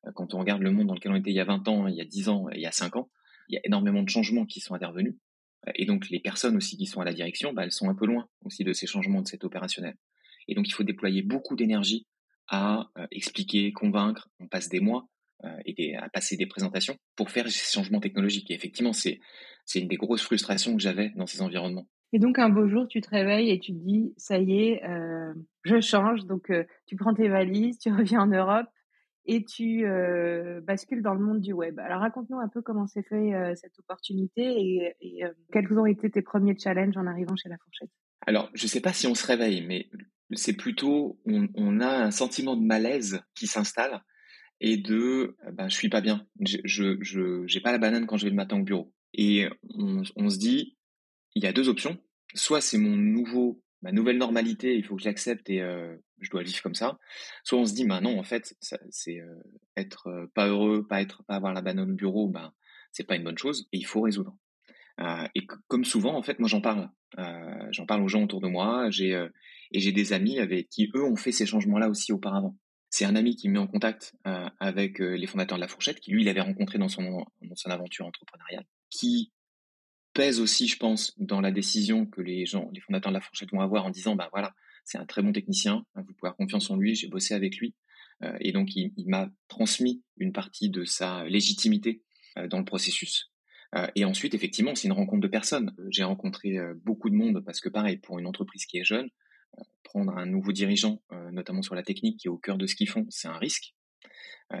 Euh, 0.06 0.10
quand 0.12 0.34
on 0.34 0.40
regarde 0.40 0.60
le 0.60 0.72
monde 0.72 0.88
dans 0.88 0.94
lequel 0.94 1.12
on 1.12 1.14
était 1.14 1.30
il 1.30 1.36
y 1.36 1.40
a 1.40 1.44
20 1.44 1.68
ans, 1.68 1.86
il 1.86 1.94
y 1.94 2.00
a 2.00 2.04
10 2.04 2.28
ans, 2.30 2.48
il 2.52 2.60
y 2.60 2.66
a 2.66 2.72
5 2.72 2.96
ans, 2.96 3.10
il 3.48 3.54
y 3.54 3.58
a 3.58 3.60
énormément 3.62 4.02
de 4.02 4.08
changements 4.08 4.44
qui 4.44 4.58
sont 4.58 4.74
intervenus. 4.74 5.14
Euh, 5.66 5.72
et 5.74 5.86
donc 5.86 6.08
les 6.10 6.20
personnes 6.20 6.56
aussi 6.56 6.76
qui 6.76 6.86
sont 6.86 7.00
à 7.00 7.04
la 7.04 7.12
direction, 7.12 7.52
bah, 7.52 7.64
elles 7.64 7.72
sont 7.72 7.88
un 7.88 7.94
peu 7.94 8.06
loin 8.06 8.28
aussi 8.44 8.64
de 8.64 8.72
ces 8.72 8.86
changements 8.86 9.22
de 9.22 9.28
cet 9.28 9.44
opérationnel. 9.44 9.96
Et 10.48 10.54
donc 10.54 10.68
il 10.68 10.72
faut 10.72 10.84
déployer 10.84 11.22
beaucoup 11.22 11.56
d'énergie 11.56 12.06
à 12.48 12.90
expliquer, 13.10 13.72
convaincre. 13.72 14.28
On 14.38 14.46
passe 14.46 14.68
des 14.68 14.80
mois 14.80 15.08
et 15.64 15.96
à 15.96 16.10
passer 16.10 16.36
des 16.36 16.44
présentations 16.44 16.98
pour 17.16 17.30
faire 17.30 17.50
ces 17.50 17.72
changements 17.72 18.00
technologiques. 18.00 18.50
Et 18.50 18.54
effectivement, 18.54 18.92
c'est 18.92 19.18
c'est 19.64 19.80
une 19.80 19.88
des 19.88 19.96
grosses 19.96 20.22
frustrations 20.22 20.76
que 20.76 20.82
j'avais 20.82 21.10
dans 21.16 21.26
ces 21.26 21.42
environnements. 21.42 21.86
Et 22.12 22.18
donc 22.18 22.38
un 22.38 22.48
beau 22.48 22.68
jour, 22.68 22.86
tu 22.86 23.00
te 23.00 23.10
réveilles 23.10 23.50
et 23.50 23.58
tu 23.58 23.72
te 23.72 23.78
dis, 23.78 24.14
ça 24.16 24.38
y 24.38 24.52
est, 24.52 24.84
euh, 24.84 25.34
je 25.64 25.80
change. 25.80 26.26
Donc 26.26 26.50
euh, 26.50 26.64
tu 26.86 26.96
prends 26.96 27.14
tes 27.14 27.28
valises, 27.28 27.78
tu 27.78 27.90
reviens 27.92 28.20
en 28.20 28.26
Europe 28.26 28.66
et 29.26 29.44
tu 29.44 29.86
euh, 29.86 30.60
bascules 30.60 31.02
dans 31.02 31.14
le 31.14 31.20
monde 31.20 31.40
du 31.40 31.52
web. 31.52 31.78
Alors 31.78 32.00
raconte-nous 32.00 32.38
un 32.38 32.48
peu 32.48 32.62
comment 32.62 32.86
s'est 32.86 33.02
fait 33.02 33.32
cette 33.56 33.78
opportunité 33.78 34.94
et, 35.00 35.24
quels 35.52 35.72
ont 35.78 35.86
été 35.86 36.10
tes 36.10 36.22
premiers 36.22 36.58
challenges 36.58 36.96
en 36.96 37.06
arrivant 37.06 37.36
chez 37.36 37.48
La 37.48 37.56
Fourchette? 37.58 37.90
Alors 38.26 38.50
je 38.54 38.64
ne 38.64 38.68
sais 38.68 38.80
pas 38.80 38.92
si 38.92 39.06
on 39.06 39.14
se 39.14 39.26
réveille, 39.26 39.66
mais 39.66 39.88
c'est 40.32 40.56
plutôt 40.56 41.18
on, 41.26 41.80
a 41.80 42.04
un 42.04 42.10
sentiment 42.10 42.56
de 42.56 42.64
malaise 42.64 43.20
qui 43.34 43.46
s'installe 43.46 44.02
et 44.60 44.76
de 44.76 45.36
ben, 45.52 45.68
je 45.68 45.74
suis 45.74 45.88
pas 45.88 46.00
bien, 46.00 46.26
je 46.40 46.96
j'ai 47.46 47.60
pas 47.60 47.72
la 47.72 47.78
banane 47.78 48.06
quand 48.06 48.16
je 48.16 48.24
vais 48.24 48.30
le 48.30 48.36
matin 48.36 48.58
au 48.58 48.62
bureau. 48.62 48.92
Et 49.12 49.48
on 49.70 50.28
se 50.28 50.38
dit 50.38 50.76
il 51.34 51.42
y 51.42 51.46
a 51.46 51.52
deux 51.52 51.68
options. 51.68 51.98
Soit 52.34 52.60
c'est 52.60 52.78
mon 52.78 52.96
nouveau, 52.96 53.62
ma 53.84 53.92
nouvelle 53.92 54.16
normalité, 54.16 54.74
il 54.74 54.82
faut 54.82 54.96
que 54.96 55.02
j'accepte 55.02 55.48
et 55.50 55.60
euh, 55.60 55.94
je 56.18 56.30
dois 56.30 56.42
vivre 56.42 56.62
comme 56.62 56.74
ça. 56.74 56.98
Soit 57.44 57.58
on 57.58 57.66
se 57.66 57.74
dit, 57.74 57.86
bah 57.86 58.00
non, 58.00 58.18
en 58.18 58.22
fait, 58.22 58.56
c'est 58.90 59.20
euh, 59.20 59.42
être 59.76 60.08
euh, 60.08 60.26
pas 60.34 60.48
heureux, 60.48 60.86
pas 60.86 61.02
être, 61.02 61.22
pas 61.24 61.36
avoir 61.36 61.52
la 61.52 61.60
banane 61.60 61.90
au 61.90 61.94
bureau, 61.94 62.28
ben 62.28 62.52
c'est 62.92 63.04
pas 63.04 63.16
une 63.16 63.24
bonne 63.24 63.38
chose 63.38 63.68
et 63.72 63.78
il 63.78 63.86
faut 63.86 64.00
résoudre. 64.00 64.36
et 65.34 65.46
comme 65.68 65.84
souvent, 65.84 66.16
en 66.16 66.22
fait, 66.22 66.38
moi 66.38 66.48
j'en 66.48 66.60
parle, 66.60 66.88
j'en 67.72 67.86
parle 67.86 68.02
aux 68.02 68.08
gens 68.08 68.22
autour 68.22 68.40
de 68.40 68.46
moi. 68.46 68.88
J'ai 68.90 69.10
et 69.72 69.80
j'ai 69.80 69.90
des 69.90 70.12
amis 70.12 70.38
avec 70.38 70.68
qui 70.68 70.92
eux 70.94 71.02
ont 71.02 71.16
fait 71.16 71.32
ces 71.32 71.44
changements-là 71.44 71.88
aussi 71.88 72.12
auparavant. 72.12 72.56
C'est 72.90 73.04
un 73.04 73.16
ami 73.16 73.34
qui 73.34 73.48
me 73.48 73.54
met 73.54 73.58
en 73.58 73.66
contact 73.66 74.14
avec 74.60 75.00
les 75.00 75.26
fondateurs 75.26 75.58
de 75.58 75.62
la 75.62 75.66
Fourchette, 75.66 75.98
qui 75.98 76.12
lui, 76.12 76.22
il 76.22 76.28
avait 76.28 76.40
rencontré 76.40 76.78
dans 76.78 76.88
son, 76.88 77.26
dans 77.42 77.56
son 77.56 77.70
aventure 77.70 78.06
entrepreneuriale, 78.06 78.64
qui 78.90 79.32
pèse 80.14 80.40
aussi, 80.40 80.68
je 80.68 80.78
pense, 80.78 81.12
dans 81.18 81.40
la 81.40 81.50
décision 81.50 82.06
que 82.06 82.20
les 82.20 82.46
gens, 82.46 82.70
les 82.72 82.80
fondateurs 82.80 83.12
de 83.12 83.16
la 83.16 83.20
fourchette 83.20 83.50
vont 83.50 83.60
avoir 83.60 83.84
en 83.84 83.90
disant, 83.90 84.16
bah 84.16 84.28
voilà, 84.32 84.54
c'est 84.84 84.98
un 84.98 85.06
très 85.06 85.22
bon 85.22 85.32
technicien, 85.32 85.84
hein, 85.94 86.02
vous 86.06 86.14
pouvez 86.14 86.28
avoir 86.28 86.36
confiance 86.36 86.70
en 86.70 86.76
lui, 86.76 86.94
j'ai 86.94 87.08
bossé 87.08 87.34
avec 87.34 87.56
lui, 87.56 87.74
euh, 88.22 88.36
et 88.40 88.52
donc 88.52 88.74
il, 88.76 88.92
m'a 89.06 89.28
transmis 89.48 90.02
une 90.16 90.32
partie 90.32 90.70
de 90.70 90.84
sa 90.84 91.24
légitimité 91.24 92.02
euh, 92.38 92.48
dans 92.48 92.58
le 92.58 92.64
processus. 92.64 93.30
Euh, 93.74 93.88
et 93.96 94.04
ensuite, 94.04 94.34
effectivement, 94.34 94.74
c'est 94.74 94.86
une 94.86 94.92
rencontre 94.94 95.20
de 95.20 95.28
personnes. 95.28 95.74
J'ai 95.90 96.04
rencontré 96.04 96.56
beaucoup 96.84 97.10
de 97.10 97.16
monde 97.16 97.44
parce 97.44 97.60
que, 97.60 97.68
pareil, 97.68 97.96
pour 97.98 98.18
une 98.18 98.26
entreprise 98.26 98.66
qui 98.66 98.78
est 98.78 98.84
jeune, 98.84 99.08
prendre 99.82 100.16
un 100.16 100.26
nouveau 100.26 100.52
dirigeant, 100.52 101.02
notamment 101.32 101.62
sur 101.62 101.74
la 101.74 101.82
technique, 101.82 102.20
qui 102.20 102.28
est 102.28 102.30
au 102.30 102.38
cœur 102.38 102.56
de 102.56 102.66
ce 102.66 102.76
qu'ils 102.76 102.88
font, 102.88 103.06
c'est 103.08 103.28
un 103.28 103.38
risque. 103.38 103.74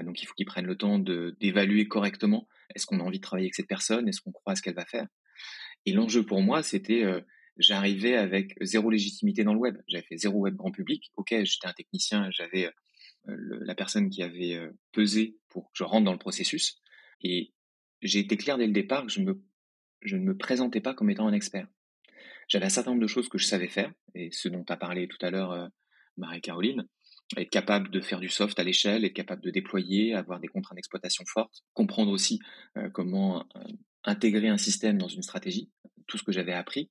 donc, 0.02 0.20
il 0.20 0.26
faut 0.26 0.34
qu'ils 0.34 0.46
prennent 0.46 0.66
le 0.66 0.76
temps 0.76 0.98
d'évaluer 0.98 1.86
correctement 1.86 2.48
est-ce 2.74 2.86
qu'on 2.86 3.00
a 3.00 3.02
envie 3.02 3.18
de 3.18 3.22
travailler 3.22 3.46
avec 3.46 3.54
cette 3.54 3.68
personne, 3.68 4.08
est-ce 4.08 4.20
qu'on 4.20 4.32
croit 4.32 4.52
à 4.52 4.56
ce 4.56 4.62
qu'elle 4.62 4.74
va 4.74 4.84
faire. 4.84 5.06
Et 5.86 5.92
l'enjeu 5.92 6.24
pour 6.24 6.40
moi, 6.40 6.62
c'était, 6.62 7.04
euh, 7.04 7.20
j'arrivais 7.58 8.16
avec 8.16 8.56
zéro 8.60 8.90
légitimité 8.90 9.44
dans 9.44 9.54
le 9.54 9.60
web. 9.60 9.76
J'avais 9.86 10.04
fait 10.04 10.16
zéro 10.16 10.38
web 10.38 10.56
grand 10.56 10.70
public. 10.70 11.10
Ok, 11.16 11.30
j'étais 11.30 11.66
un 11.66 11.72
technicien, 11.72 12.30
j'avais 12.30 12.66
euh, 13.28 13.36
la 13.62 13.74
personne 13.74 14.10
qui 14.10 14.22
avait 14.22 14.54
euh, 14.54 14.70
pesé 14.92 15.36
pour 15.48 15.64
que 15.64 15.72
je 15.74 15.84
rentre 15.84 16.04
dans 16.04 16.12
le 16.12 16.18
processus. 16.18 16.80
Et 17.22 17.52
j'ai 18.02 18.20
été 18.20 18.36
clair 18.36 18.58
dès 18.58 18.66
le 18.66 18.72
départ 18.72 19.04
que 19.06 19.12
je, 19.12 19.20
ne 19.20 20.18
me 20.18 20.36
présentais 20.36 20.80
pas 20.80 20.94
comme 20.94 21.10
étant 21.10 21.28
un 21.28 21.32
expert. 21.32 21.68
J'avais 22.48 22.66
un 22.66 22.70
certain 22.70 22.90
nombre 22.90 23.02
de 23.02 23.06
choses 23.06 23.28
que 23.28 23.38
je 23.38 23.46
savais 23.46 23.68
faire, 23.68 23.90
et 24.14 24.30
ce 24.30 24.48
dont 24.48 24.64
a 24.68 24.76
parlé 24.76 25.08
tout 25.08 25.16
à 25.22 25.30
l'heure 25.30 25.70
Marie-Caroline, 26.18 26.86
être 27.38 27.48
capable 27.48 27.90
de 27.90 28.00
faire 28.02 28.20
du 28.20 28.28
soft 28.28 28.58
à 28.58 28.64
l'échelle, 28.64 29.06
être 29.06 29.14
capable 29.14 29.40
de 29.40 29.50
déployer, 29.50 30.12
avoir 30.12 30.40
des 30.40 30.48
contraintes 30.48 30.76
d'exploitation 30.76 31.24
fortes, 31.26 31.64
comprendre 31.72 32.12
aussi 32.12 32.40
comment 32.92 33.46
intégrer 34.04 34.48
un 34.48 34.58
système 34.58 34.98
dans 34.98 35.08
une 35.08 35.22
stratégie, 35.22 35.70
tout 36.06 36.18
ce 36.18 36.22
que 36.22 36.32
j'avais 36.32 36.52
appris, 36.52 36.90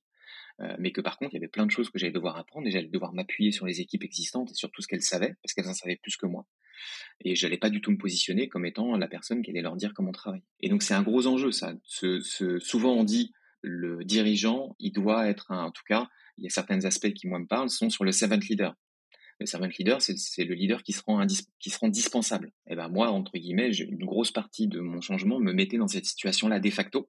euh, 0.60 0.76
mais 0.78 0.92
que 0.92 1.00
par 1.00 1.18
contre, 1.18 1.32
il 1.32 1.36
y 1.36 1.38
avait 1.38 1.48
plein 1.48 1.66
de 1.66 1.70
choses 1.70 1.90
que 1.90 1.98
j'allais 1.98 2.12
devoir 2.12 2.36
apprendre 2.36 2.66
et 2.66 2.70
j'allais 2.70 2.88
devoir 2.88 3.12
m'appuyer 3.12 3.50
sur 3.50 3.66
les 3.66 3.80
équipes 3.80 4.04
existantes 4.04 4.50
et 4.52 4.54
sur 4.54 4.70
tout 4.70 4.82
ce 4.82 4.86
qu'elles 4.86 5.02
savaient, 5.02 5.34
parce 5.42 5.52
qu'elles 5.52 5.68
en 5.68 5.74
savaient 5.74 5.96
plus 5.96 6.16
que 6.16 6.26
moi. 6.26 6.46
Et 7.24 7.34
j'allais 7.34 7.58
pas 7.58 7.70
du 7.70 7.80
tout 7.80 7.90
me 7.90 7.98
positionner 7.98 8.48
comme 8.48 8.66
étant 8.66 8.96
la 8.96 9.08
personne 9.08 9.42
qui 9.42 9.50
allait 9.50 9.62
leur 9.62 9.76
dire 9.76 9.94
comment 9.94 10.12
travailler. 10.12 10.44
Et 10.60 10.68
donc 10.68 10.82
c'est 10.82 10.94
un 10.94 11.02
gros 11.02 11.26
enjeu, 11.26 11.50
ça. 11.50 11.74
Ce, 11.84 12.20
ce, 12.20 12.58
souvent 12.58 12.94
on 12.94 13.04
dit 13.04 13.32
le 13.62 14.04
dirigeant, 14.04 14.76
il 14.78 14.92
doit 14.92 15.28
être, 15.28 15.50
un, 15.50 15.64
en 15.64 15.70
tout 15.70 15.82
cas, 15.88 16.08
il 16.36 16.44
y 16.44 16.46
a 16.46 16.50
certains 16.50 16.84
aspects 16.84 17.12
qui 17.12 17.26
moi 17.26 17.38
me 17.38 17.46
parlent, 17.46 17.70
sont 17.70 17.90
sur 17.90 18.04
le 18.04 18.12
seventh 18.12 18.46
leader. 18.46 18.76
Le 19.40 19.46
servant 19.46 19.68
leader, 19.78 20.00
c'est 20.00 20.44
le 20.44 20.54
leader 20.54 20.82
qui 20.82 20.92
se 20.92 21.02
rend, 21.02 21.26
qui 21.58 21.70
se 21.70 21.78
rend 21.78 21.88
dispensable. 21.88 22.52
Et 22.68 22.76
ben 22.76 22.88
moi, 22.88 23.10
entre 23.10 23.32
guillemets, 23.36 23.72
une 23.74 24.04
grosse 24.04 24.30
partie 24.30 24.68
de 24.68 24.80
mon 24.80 25.00
changement 25.00 25.40
me 25.40 25.52
mettait 25.52 25.78
dans 25.78 25.88
cette 25.88 26.06
situation-là 26.06 26.60
de 26.60 26.70
facto. 26.70 27.08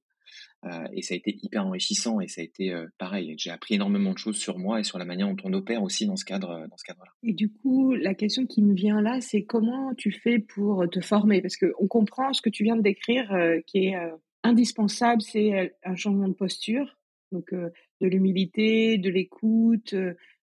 Euh, 0.66 0.88
et 0.94 1.02
ça 1.02 1.14
a 1.14 1.18
été 1.18 1.38
hyper 1.44 1.66
enrichissant 1.66 2.20
et 2.20 2.28
ça 2.28 2.42
a 2.42 2.44
été 2.44 2.72
euh, 2.72 2.88
pareil. 2.98 3.36
J'ai 3.38 3.52
appris 3.52 3.76
énormément 3.76 4.14
de 4.14 4.18
choses 4.18 4.38
sur 4.38 4.58
moi 4.58 4.80
et 4.80 4.84
sur 4.84 4.98
la 4.98 5.06
manière 5.06 5.28
dont 5.28 5.36
on 5.44 5.54
opère 5.54 5.84
aussi 5.84 6.08
dans 6.08 6.16
ce 6.16 6.26
cadre, 6.26 6.52
euh, 6.52 6.68
dans 6.68 6.78
ce 6.78 6.84
cadre-là. 6.84 7.12
Et 7.24 7.34
du 7.34 7.52
coup, 7.52 7.94
la 7.94 8.16
question 8.16 8.46
qui 8.46 8.62
me 8.62 8.74
vient 8.74 9.02
là, 9.02 9.22
c'est 9.22 9.44
comment 9.44 9.94
tu 9.96 10.12
fais 10.12 10.40
pour 10.40 10.90
te 10.90 11.02
former? 11.02 11.42
Parce 11.42 11.58
qu'on 11.58 11.88
comprend 11.88 12.34
ce 12.34 12.42
que 12.42 12.50
tu 12.50 12.64
viens 12.64 12.76
de 12.76 12.82
décrire, 12.82 13.32
qui 13.68 13.88
est 13.88 13.96
indispensable, 14.44 15.22
c'est 15.22 15.76
un 15.84 15.96
changement 15.96 16.28
de 16.28 16.34
posture, 16.34 16.98
donc 17.32 17.54
de 17.54 18.08
l'humilité, 18.08 18.98
de 18.98 19.10
l'écoute, 19.10 19.96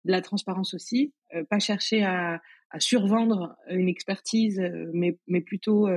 de 0.04 0.12
la 0.12 0.20
transparence 0.20 0.74
aussi. 0.74 1.12
pas 1.48 1.58
chercher 1.58 2.02
à, 2.04 2.40
à, 2.70 2.80
survendre 2.80 3.56
une 3.70 3.88
expertise, 3.88 4.60
mais, 4.92 5.18
mais 5.26 5.40
plutôt 5.40 5.88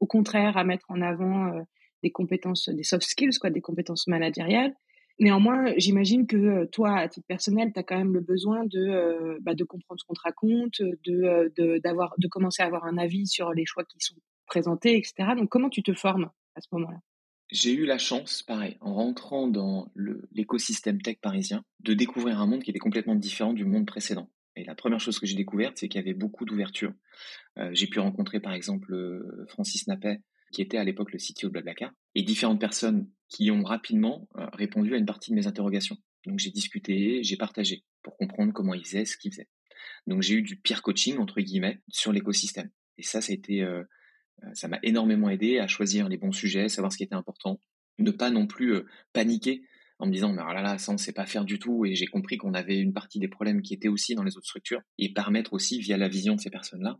au 0.00 0.06
contraire 0.06 0.56
à 0.56 0.64
mettre 0.64 0.90
en 0.90 1.00
avant 1.00 1.64
des 2.02 2.10
compétences, 2.10 2.68
des 2.68 2.82
soft 2.82 3.06
skills, 3.06 3.38
quoi, 3.40 3.50
des 3.50 3.60
compétences 3.60 4.06
managériales. 4.06 4.74
Néanmoins, 5.18 5.72
j'imagine 5.76 6.26
que 6.26 6.36
euh, 6.36 6.66
toi, 6.66 6.98
à 6.98 7.08
titre 7.08 7.26
personnel, 7.26 7.70
tu 7.72 7.78
as 7.78 7.82
quand 7.82 7.96
même 7.96 8.14
le 8.14 8.20
besoin 8.20 8.64
de, 8.64 8.80
euh, 8.80 9.38
bah, 9.42 9.54
de 9.54 9.64
comprendre 9.64 10.00
ce 10.00 10.04
qu'on 10.06 10.14
te 10.14 10.22
raconte, 10.22 10.80
de, 10.80 11.22
euh, 11.22 11.48
de, 11.56 11.78
d'avoir, 11.78 12.14
de 12.18 12.28
commencer 12.28 12.62
à 12.62 12.66
avoir 12.66 12.84
un 12.84 12.98
avis 12.98 13.26
sur 13.26 13.52
les 13.52 13.64
choix 13.66 13.84
qui 13.84 13.98
sont 14.00 14.16
présentés, 14.46 14.96
etc. 14.96 15.34
Donc, 15.36 15.48
comment 15.48 15.68
tu 15.68 15.82
te 15.82 15.92
formes 15.92 16.30
à 16.56 16.60
ce 16.60 16.68
moment-là? 16.72 16.98
J'ai 17.52 17.72
eu 17.72 17.84
la 17.84 17.98
chance, 17.98 18.42
pareil, 18.42 18.76
en 18.80 18.94
rentrant 18.94 19.46
dans 19.46 19.92
l'écosystème 20.32 21.00
tech 21.00 21.18
parisien, 21.20 21.64
de 21.80 21.94
découvrir 21.94 22.40
un 22.40 22.46
monde 22.46 22.62
qui 22.62 22.70
était 22.70 22.78
complètement 22.78 23.14
différent 23.14 23.52
du 23.52 23.64
monde 23.64 23.86
précédent. 23.86 24.30
Et 24.56 24.64
la 24.64 24.74
première 24.74 25.00
chose 25.00 25.18
que 25.18 25.26
j'ai 25.26 25.36
découverte, 25.36 25.76
c'est 25.78 25.88
qu'il 25.88 26.00
y 26.00 26.04
avait 26.04 26.14
beaucoup 26.14 26.44
d'ouverture. 26.44 26.92
j'ai 27.72 27.86
pu 27.86 28.00
rencontrer, 28.00 28.40
par 28.40 28.52
exemple, 28.52 28.94
Francis 29.48 29.86
Nappet, 29.86 30.20
qui 30.52 30.62
était 30.62 30.78
à 30.78 30.84
l'époque 30.84 31.12
le 31.12 31.18
CTO 31.18 31.48
de 31.48 31.52
Blablacar, 31.52 31.90
et 32.14 32.22
différentes 32.22 32.60
personnes 32.60 33.08
qui 33.28 33.50
ont 33.50 33.64
rapidement 33.64 34.28
euh, 34.36 34.46
répondu 34.52 34.94
à 34.94 34.98
une 34.98 35.06
partie 35.06 35.30
de 35.30 35.36
mes 35.36 35.46
interrogations. 35.46 35.96
Donc 36.26 36.38
j'ai 36.38 36.50
discuté, 36.50 37.24
j'ai 37.24 37.36
partagé 37.36 37.82
pour 38.02 38.16
comprendre 38.16 38.52
comment 38.52 38.74
ils 38.74 38.84
faisaient, 38.84 39.06
ce 39.06 39.16
qu'ils 39.16 39.32
faisaient. 39.32 39.48
Donc 40.06 40.22
j'ai 40.22 40.34
eu 40.34 40.42
du 40.42 40.56
peer 40.56 40.82
coaching 40.82 41.18
entre 41.18 41.40
guillemets 41.40 41.80
sur 41.88 42.12
l'écosystème. 42.12 42.70
Et 42.98 43.02
ça, 43.02 43.20
ça 43.20 43.32
a 43.32 43.34
été, 43.34 43.62
euh, 43.62 43.80
euh, 43.80 43.84
ça 44.54 44.68
m'a 44.68 44.78
énormément 44.82 45.30
aidé 45.30 45.58
à 45.58 45.66
choisir 45.66 46.08
les 46.08 46.16
bons 46.16 46.32
sujets, 46.32 46.68
savoir 46.68 46.92
ce 46.92 46.96
qui 46.98 47.04
était 47.04 47.14
important, 47.14 47.60
ne 47.98 48.10
pas 48.10 48.30
non 48.30 48.46
plus 48.46 48.82
paniquer 49.12 49.62
en 49.98 50.06
me 50.06 50.12
disant 50.12 50.32
mais 50.32 50.42
oh 50.44 50.52
là 50.52 50.62
là 50.62 50.78
ça 50.78 50.92
on 50.92 50.98
sait 50.98 51.12
pas 51.12 51.26
faire 51.26 51.44
du 51.44 51.58
tout 51.58 51.84
et 51.84 51.94
j'ai 51.94 52.06
compris 52.06 52.36
qu'on 52.36 52.54
avait 52.54 52.78
une 52.78 52.92
partie 52.92 53.20
des 53.20 53.28
problèmes 53.28 53.62
qui 53.62 53.72
étaient 53.74 53.88
aussi 53.88 54.14
dans 54.14 54.24
les 54.24 54.36
autres 54.36 54.46
structures 54.46 54.80
et 54.98 55.12
permettre 55.12 55.52
aussi 55.52 55.78
via 55.78 55.96
la 55.96 56.08
vision 56.08 56.34
de 56.34 56.40
ces 56.40 56.50
personnes 56.50 56.82
là 56.82 56.98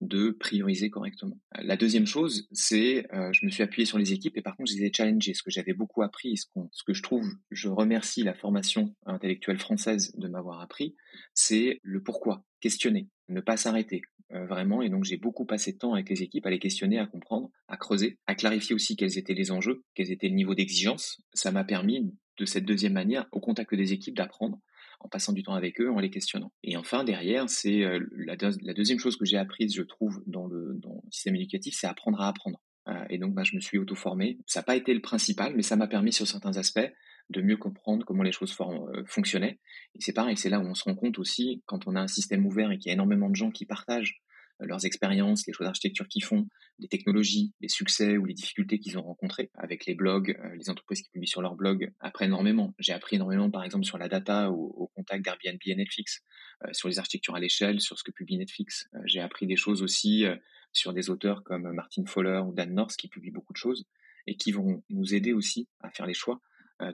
de 0.00 0.30
prioriser 0.30 0.90
correctement. 0.90 1.38
La 1.56 1.76
deuxième 1.76 2.06
chose, 2.06 2.48
c'est 2.52 3.06
euh, 3.14 3.32
je 3.32 3.46
me 3.46 3.50
suis 3.50 3.62
appuyé 3.62 3.86
sur 3.86 3.98
les 3.98 4.12
équipes 4.12 4.36
et 4.36 4.42
par 4.42 4.56
contre 4.56 4.70
je 4.70 4.76
les 4.76 4.86
ai 4.86 4.92
challengées. 4.92 5.34
Ce 5.34 5.42
que 5.42 5.50
j'avais 5.50 5.72
beaucoup 5.72 6.02
appris, 6.02 6.36
ce, 6.36 6.46
que 6.84 6.94
je 6.94 7.02
trouve, 7.02 7.26
je 7.50 7.68
remercie 7.68 8.22
la 8.22 8.34
formation 8.34 8.94
intellectuelle 9.06 9.58
française 9.58 10.12
de 10.16 10.28
m'avoir 10.28 10.60
appris, 10.60 10.96
c'est 11.32 11.80
le 11.82 12.02
pourquoi, 12.02 12.44
questionner, 12.64 13.10
ne 13.28 13.42
pas 13.42 13.58
s'arrêter 13.58 14.00
euh, 14.32 14.46
vraiment. 14.46 14.80
Et 14.80 14.88
donc 14.88 15.04
j'ai 15.04 15.18
beaucoup 15.18 15.44
passé 15.44 15.72
de 15.72 15.78
temps 15.78 15.92
avec 15.92 16.08
les 16.08 16.22
équipes 16.22 16.46
à 16.46 16.50
les 16.50 16.58
questionner, 16.58 16.98
à 16.98 17.06
comprendre, 17.06 17.50
à 17.68 17.76
creuser, 17.76 18.18
à 18.26 18.34
clarifier 18.34 18.74
aussi 18.74 18.96
quels 18.96 19.18
étaient 19.18 19.34
les 19.34 19.50
enjeux, 19.50 19.84
quels 19.94 20.10
étaient 20.10 20.30
le 20.30 20.34
niveau 20.34 20.54
d'exigence. 20.54 21.20
Ça 21.34 21.52
m'a 21.52 21.62
permis 21.62 22.10
de 22.38 22.44
cette 22.46 22.64
deuxième 22.64 22.94
manière, 22.94 23.26
au 23.32 23.40
contact 23.40 23.74
des 23.74 23.92
équipes, 23.92 24.16
d'apprendre 24.16 24.58
en 25.00 25.08
passant 25.08 25.34
du 25.34 25.42
temps 25.42 25.52
avec 25.52 25.78
eux, 25.78 25.90
en 25.90 25.98
les 25.98 26.08
questionnant. 26.08 26.52
Et 26.62 26.78
enfin, 26.78 27.04
derrière, 27.04 27.50
c'est 27.50 27.82
euh, 27.82 28.00
la, 28.16 28.36
deuxième 28.72 28.98
chose 28.98 29.18
que 29.18 29.26
j'ai 29.26 29.36
apprise, 29.36 29.74
je 29.74 29.82
trouve, 29.82 30.22
dans 30.26 30.46
le, 30.46 30.80
système 31.10 31.36
éducatif, 31.36 31.74
c'est 31.76 31.86
apprendre 31.86 32.18
à 32.22 32.28
apprendre. 32.28 32.62
Euh, 32.88 33.04
et 33.10 33.18
donc, 33.18 33.34
bah, 33.34 33.44
je 33.44 33.54
me 33.54 33.60
suis 33.60 33.76
auto-formé. 33.76 34.38
Ça 34.46 34.60
n'a 34.60 34.64
pas 34.64 34.76
été 34.76 34.94
le 34.94 35.02
principal, 35.02 35.54
mais 35.54 35.62
ça 35.62 35.76
m'a 35.76 35.86
permis 35.86 36.14
sur 36.14 36.26
certains 36.26 36.56
aspects 36.56 36.90
de 37.30 37.40
mieux 37.40 37.56
comprendre 37.56 38.04
comment 38.04 38.22
les 38.22 38.32
choses 38.32 38.56
euh, 38.60 39.04
fonctionnaient. 39.06 39.58
Et 39.94 40.00
c'est 40.00 40.12
pareil, 40.12 40.36
c'est 40.36 40.50
là 40.50 40.60
où 40.60 40.64
on 40.64 40.74
se 40.74 40.84
rend 40.84 40.94
compte 40.94 41.18
aussi, 41.18 41.62
quand 41.66 41.86
on 41.86 41.96
a 41.96 42.00
un 42.00 42.08
système 42.08 42.46
ouvert 42.46 42.70
et 42.70 42.78
qu'il 42.78 42.88
y 42.88 42.90
a 42.90 42.94
énormément 42.94 43.30
de 43.30 43.36
gens 43.36 43.50
qui 43.50 43.66
partagent 43.66 44.20
leurs 44.60 44.84
expériences, 44.86 45.46
les 45.46 45.52
choix 45.52 45.66
d'architecture 45.66 46.08
qu'ils 46.08 46.24
font, 46.24 46.46
les 46.78 46.88
technologies, 46.88 47.52
les 47.60 47.68
succès 47.68 48.16
ou 48.16 48.24
les 48.24 48.34
difficultés 48.34 48.78
qu'ils 48.78 48.98
ont 48.98 49.02
rencontrés 49.02 49.50
avec 49.54 49.86
les 49.86 49.94
blogs, 49.94 50.36
euh, 50.42 50.54
les 50.56 50.70
entreprises 50.70 51.02
qui 51.02 51.10
publient 51.10 51.28
sur 51.28 51.42
leurs 51.42 51.54
blogs 51.54 51.92
apprennent 52.00 52.30
énormément. 52.30 52.74
J'ai 52.78 52.92
appris 52.92 53.16
énormément, 53.16 53.50
par 53.50 53.64
exemple, 53.64 53.84
sur 53.84 53.98
la 53.98 54.08
data 54.08 54.50
au, 54.50 54.72
au 54.76 54.86
contact 54.88 55.24
d'Airbnb 55.24 55.58
et 55.64 55.74
Netflix, 55.74 56.22
euh, 56.64 56.72
sur 56.72 56.88
les 56.88 56.98
architectures 56.98 57.34
à 57.34 57.40
l'échelle, 57.40 57.80
sur 57.80 57.98
ce 57.98 58.04
que 58.04 58.10
publie 58.10 58.38
Netflix. 58.38 58.88
Euh, 58.94 58.98
j'ai 59.06 59.20
appris 59.20 59.46
des 59.46 59.56
choses 59.56 59.82
aussi 59.82 60.24
sur 60.72 60.92
des 60.92 61.10
auteurs 61.10 61.42
comme 61.44 61.72
Martin 61.72 62.04
Fowler 62.06 62.40
ou 62.44 62.52
Dan 62.52 62.74
North 62.74 62.96
qui 62.96 63.08
publient 63.08 63.30
beaucoup 63.30 63.52
de 63.52 63.58
choses 63.58 63.86
et 64.26 64.36
qui 64.36 64.52
vont 64.52 64.82
nous 64.90 65.14
aider 65.14 65.32
aussi 65.32 65.68
à 65.80 65.90
faire 65.90 66.06
les 66.06 66.14
choix, 66.14 66.40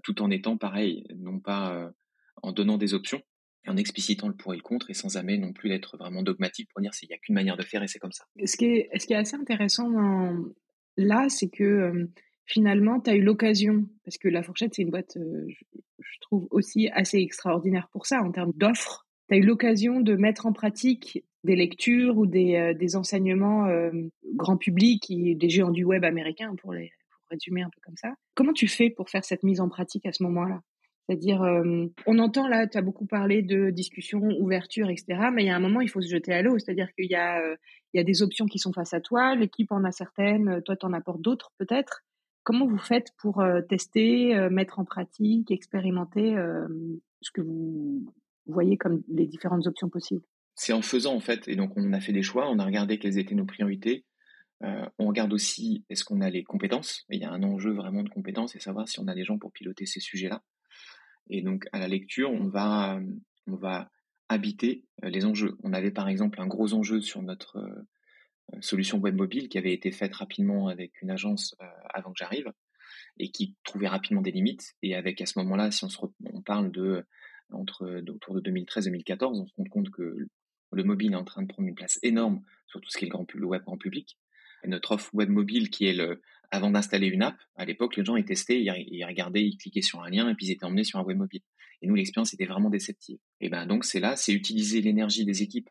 tout 0.03 0.23
en 0.23 0.31
étant 0.31 0.57
pareil, 0.57 1.05
non 1.17 1.41
pas 1.41 1.91
en 2.43 2.53
donnant 2.53 2.79
des 2.79 2.95
options, 2.95 3.23
en 3.67 3.77
explicitant 3.77 4.29
le 4.29 4.35
pour 4.35 4.53
et 4.55 4.57
le 4.57 4.63
contre 4.63 4.91
et 4.91 4.95
sans 4.95 5.11
jamais 5.11 5.39
non 5.39 5.53
plus 5.53 5.71
être 5.73 5.97
vraiment 5.97 6.23
dogmatique 6.23 6.69
pour 6.73 6.81
dire 6.81 6.93
qu'il 6.93 7.09
n'y 7.09 7.15
a 7.15 7.19
qu'une 7.19 7.35
manière 7.35 7.57
de 7.57 7.63
faire 7.63 7.83
et 7.83 7.89
c'est 7.89 7.99
comme 7.99 8.13
ça. 8.13 8.25
Ce 8.45 8.57
qui 8.57 8.67
est, 8.67 8.91
ce 8.99 9.07
qui 9.07 9.13
est 9.13 9.17
assez 9.17 9.37
intéressant 9.37 9.89
là, 10.97 11.29
c'est 11.29 11.49
que 11.49 11.65
euh, 11.65 12.07
finalement, 12.47 13.01
tu 13.01 13.11
as 13.11 13.15
eu 13.15 13.23
l'occasion, 13.23 13.87
parce 14.05 14.19
que 14.19 14.29
La 14.29 14.43
Fourchette, 14.43 14.75
c'est 14.75 14.83
une 14.83 14.91
boîte, 14.91 15.17
euh, 15.17 15.47
je, 15.99 16.19
trouve 16.21 16.47
aussi 16.51 16.89
assez 16.93 17.19
extraordinaire 17.19 17.89
pour 17.93 18.07
ça 18.07 18.23
en 18.23 18.31
termes 18.31 18.53
d'offres. 18.55 19.07
Tu 19.29 19.35
as 19.35 19.39
eu 19.39 19.43
l'occasion 19.43 20.01
de 20.01 20.15
mettre 20.15 20.47
en 20.47 20.53
pratique 20.53 21.25
des 21.45 21.57
lectures 21.57 22.19
ou 22.19 22.27
des, 22.27 22.57
euh, 22.57 22.75
des 22.75 22.95
enseignements 22.95 23.67
grand 24.35 24.57
public, 24.57 25.05
des 25.09 25.49
géants 25.49 25.71
du 25.71 25.85
web 25.85 26.05
américain, 26.05 26.55
pour, 26.57 26.73
les, 26.73 26.93
résumer 27.31 27.63
un 27.63 27.71
peu 27.71 27.81
comme 27.83 27.97
ça. 27.97 28.13
Comment 28.35 28.53
tu 28.53 28.69
fais 28.69 28.91
pour 28.91 29.09
faire 29.09 29.25
cette 29.25 29.43
mise 29.43 29.61
en 29.61 29.69
pratique 29.69 30.07
à 30.07 30.13
ce 30.13 30.23
moment-là? 30.25 30.61
C'est-à-dire, 31.11 31.43
euh, 31.43 31.87
on 32.07 32.19
entend 32.21 32.47
là, 32.47 32.69
tu 32.69 32.79
as 32.79 32.83
beaucoup 32.83 33.05
parlé 33.05 33.43
de 33.43 33.71
discussion, 33.71 34.21
ouverture, 34.39 34.89
etc. 34.91 35.31
Mais 35.33 35.43
il 35.43 35.47
y 35.47 35.51
a 35.51 35.57
un 35.57 35.61
moment, 35.61 35.81
il 35.81 35.89
faut 35.89 36.01
se 36.01 36.09
jeter 36.09 36.33
à 36.33 36.41
l'eau. 36.41 36.57
C'est-à-dire 36.57 36.93
qu'il 36.95 37.11
y, 37.11 37.17
a, 37.17 37.41
euh, 37.41 37.57
y 37.95 37.99
a 37.99 38.05
des 38.05 38.23
options 38.23 38.47
qui 38.47 38.61
sont 38.61 38.73
face 38.73 38.95
à 38.95 39.01
toi, 39.01 39.35
l'équipe 39.35 39.73
en 39.73 39.83
a 39.83 39.91
certaines, 39.91 40.63
toi, 40.65 40.77
tu 40.77 40.87
en 40.87 40.93
apportes 40.93 41.21
d'autres 41.21 41.51
peut-être. 41.59 42.03
Comment 42.45 42.65
vous 42.65 42.79
faites 42.79 43.09
pour 43.19 43.41
euh, 43.41 43.61
tester, 43.61 44.37
mettre 44.51 44.79
en 44.79 44.85
pratique, 44.85 45.51
expérimenter 45.51 46.37
ce 47.21 47.31
que 47.33 47.41
vous 47.41 48.07
voyez 48.47 48.77
comme 48.77 49.03
les 49.09 49.27
différentes 49.27 49.67
options 49.67 49.89
possibles? 49.89 50.23
C'est 50.55 50.73
en 50.73 50.83
faisant, 50.83 51.15
en 51.15 51.21
fait. 51.21 51.49
Et 51.49 51.57
donc, 51.57 51.73
on 51.75 51.93
a 51.93 52.01
fait 52.01 52.13
des 52.13 52.23
choix, 52.23 52.49
on 52.49 52.61
a 52.61 52.65
regardé 52.65 52.99
quelles 52.99 53.19
étaient 53.19 53.35
nos 53.35 53.47
priorités. 53.47 54.05
On 54.63 55.07
regarde 55.07 55.33
aussi 55.33 55.85
est-ce 55.89 56.05
qu'on 56.05 56.21
a 56.21 56.31
les 56.31 56.45
compétences? 56.45 57.05
Il 57.09 57.21
y 57.21 57.25
a 57.25 57.31
un 57.31 57.43
enjeu 57.43 57.73
vraiment 57.73 58.03
de 58.03 58.09
compétences 58.09 58.55
et 58.57 58.61
savoir 58.61 58.89
si 58.89 59.01
on 59.01 59.09
a 59.09 59.15
les 59.15 59.25
gens 59.25 59.39
pour 59.39 59.53
piloter 59.53 59.87
ces 59.87 60.01
sujets-là. 60.01 60.43
Et 61.31 61.43
donc, 61.43 61.67
à 61.73 61.79
la 61.79 61.89
lecture, 61.89 62.31
on 62.31 62.49
va, 62.49 63.01
on 63.47 63.57
habiter 64.31 64.85
euh, 65.05 65.11
les 65.11 65.27
enjeux. 65.27 65.59
On 65.63 65.75
avait 65.75 65.91
par 65.91 66.09
exemple 66.09 66.41
un 66.41 66.47
gros 66.47 66.73
enjeu 66.73 67.01
sur 67.01 67.21
notre 67.21 67.59
euh, 67.59 68.61
solution 68.61 68.99
web 68.99 69.17
mobile 69.17 69.49
qui 69.49 69.59
avait 69.59 69.75
été 69.75 69.91
faite 69.91 70.15
rapidement 70.15 70.69
avec 70.69 71.03
une 71.03 71.11
agence 71.11 71.55
euh, 71.61 71.67
avant 71.93 72.13
que 72.13 72.19
j'arrive 72.19 72.51
et 73.19 73.31
qui 73.31 73.57
trouvait 73.65 73.89
rapidement 73.89 74.23
des 74.23 74.31
limites. 74.31 74.75
Et 74.83 74.95
avec 74.95 75.21
à 75.21 75.27
ce 75.27 75.39
moment-là, 75.41 75.71
si 75.73 75.85
on, 75.85 76.43
parle 76.43 76.71
de 76.71 77.05
autour 77.51 77.85
de 77.85 78.41
2013-2014, 78.41 79.41
on 79.41 79.47
se 79.47 79.55
rend 79.57 79.65
compte 79.65 79.91
que 79.91 80.29
le 80.73 80.85
mobile 80.85 81.13
est 81.13 81.17
en 81.17 81.25
train 81.25 81.43
de 81.43 81.49
prendre 81.49 81.69
une 81.69 81.75
place 81.75 81.99
énorme 82.03 82.43
sur 82.69 82.81
tout 82.81 82.89
ce 82.89 82.99
qui 82.99 83.07
est 83.07 83.09
le, 83.09 83.39
le 83.41 83.47
web 83.47 83.63
grand 83.65 83.77
public. 83.77 84.17
Notre 84.65 84.93
offre 84.93 85.15
web 85.15 85.31
mobile, 85.31 85.71
qui 85.71 85.87
est 85.87 85.95
le, 85.95 86.21
avant 86.51 86.71
d'installer 86.71 87.07
une 87.07 87.23
app, 87.23 87.37
à 87.57 87.65
l'époque, 87.65 87.97
les 87.97 88.05
gens 88.05 88.17
ils 88.17 88.25
testaient, 88.25 88.61
ils 88.61 89.05
regardaient, 89.05 89.45
ils 89.45 89.57
cliquaient 89.57 89.83
sur 89.83 90.03
un 90.03 90.11
lien 90.11 90.29
et 90.29 90.35
puis 90.35 90.47
ils 90.47 90.53
étaient 90.53 90.65
emmenés 90.65 90.85
sur 90.85 90.99
un 90.99 91.03
web 91.03 91.17
mobile. 91.17 91.43
Et 91.83 91.87
nous, 91.87 91.95
l'expérience 91.95 92.35
était 92.35 92.47
vraiment 92.47 92.71
déceptive. 92.71 93.19
Et 93.41 93.49
ben 93.49 93.67
donc 93.67 93.85
c'est 93.85 94.01
là, 94.01 94.17
c'est 94.17 94.33
utiliser 94.33 94.81
l'énergie 94.83 95.25
des 95.25 95.43
équipes. 95.43 95.71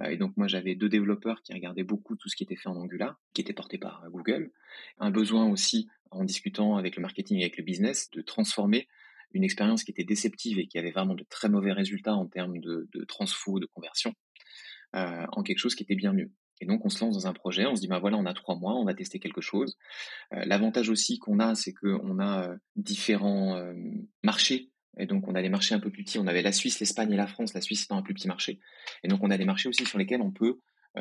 Euh, 0.00 0.10
et 0.10 0.16
donc 0.16 0.36
moi, 0.36 0.46
j'avais 0.46 0.74
deux 0.74 0.88
développeurs 0.88 1.42
qui 1.42 1.52
regardaient 1.52 1.84
beaucoup 1.84 2.16
tout 2.16 2.28
ce 2.28 2.36
qui 2.36 2.44
était 2.44 2.56
fait 2.56 2.68
en 2.68 2.76
Angular, 2.76 3.20
qui 3.34 3.42
était 3.42 3.52
porté 3.52 3.76
par 3.76 4.04
Google. 4.10 4.50
Un 4.98 5.10
besoin 5.10 5.48
aussi, 5.50 5.88
en 6.10 6.24
discutant 6.24 6.76
avec 6.76 6.96
le 6.96 7.02
marketing 7.02 7.38
et 7.38 7.42
avec 7.42 7.58
le 7.58 7.64
business, 7.64 8.10
de 8.10 8.22
transformer 8.22 8.88
une 9.32 9.44
expérience 9.44 9.84
qui 9.84 9.90
était 9.90 10.04
déceptive 10.04 10.58
et 10.58 10.66
qui 10.66 10.78
avait 10.78 10.90
vraiment 10.90 11.14
de 11.14 11.24
très 11.28 11.48
mauvais 11.48 11.72
résultats 11.72 12.14
en 12.14 12.26
termes 12.26 12.58
de, 12.58 12.88
de 12.92 13.04
transfo, 13.04 13.60
de 13.60 13.66
conversion, 13.66 14.14
euh, 14.96 15.26
en 15.30 15.42
quelque 15.42 15.58
chose 15.58 15.74
qui 15.74 15.82
était 15.84 15.94
bien 15.94 16.12
mieux. 16.12 16.30
Et 16.60 16.66
donc, 16.66 16.84
on 16.84 16.88
se 16.88 17.02
lance 17.04 17.14
dans 17.14 17.26
un 17.26 17.32
projet, 17.32 17.66
on 17.66 17.74
se 17.74 17.80
dit, 17.80 17.88
bah 17.88 17.98
voilà, 17.98 18.16
on 18.16 18.26
a 18.26 18.34
trois 18.34 18.56
mois, 18.56 18.74
on 18.74 18.84
va 18.84 18.94
tester 18.94 19.18
quelque 19.18 19.40
chose. 19.40 19.78
Euh, 20.34 20.44
l'avantage 20.44 20.90
aussi 20.90 21.18
qu'on 21.18 21.40
a, 21.40 21.54
c'est 21.54 21.72
qu'on 21.72 22.18
a 22.18 22.48
euh, 22.48 22.56
différents 22.76 23.56
euh, 23.56 23.72
marchés. 24.22 24.70
Et 24.98 25.06
donc, 25.06 25.26
on 25.28 25.34
a 25.34 25.42
des 25.42 25.48
marchés 25.48 25.74
un 25.74 25.80
peu 25.80 25.90
plus 25.90 26.04
petits. 26.04 26.18
On 26.18 26.26
avait 26.26 26.42
la 26.42 26.52
Suisse, 26.52 26.80
l'Espagne 26.80 27.12
et 27.12 27.16
la 27.16 27.26
France. 27.26 27.54
La 27.54 27.60
Suisse 27.60 27.84
étant 27.84 27.96
un 27.96 28.02
plus 28.02 28.14
petit 28.14 28.28
marché. 28.28 28.60
Et 29.02 29.08
donc, 29.08 29.22
on 29.22 29.30
a 29.30 29.38
des 29.38 29.44
marchés 29.44 29.68
aussi 29.68 29.86
sur 29.86 29.98
lesquels 29.98 30.20
on 30.20 30.32
peut 30.32 30.58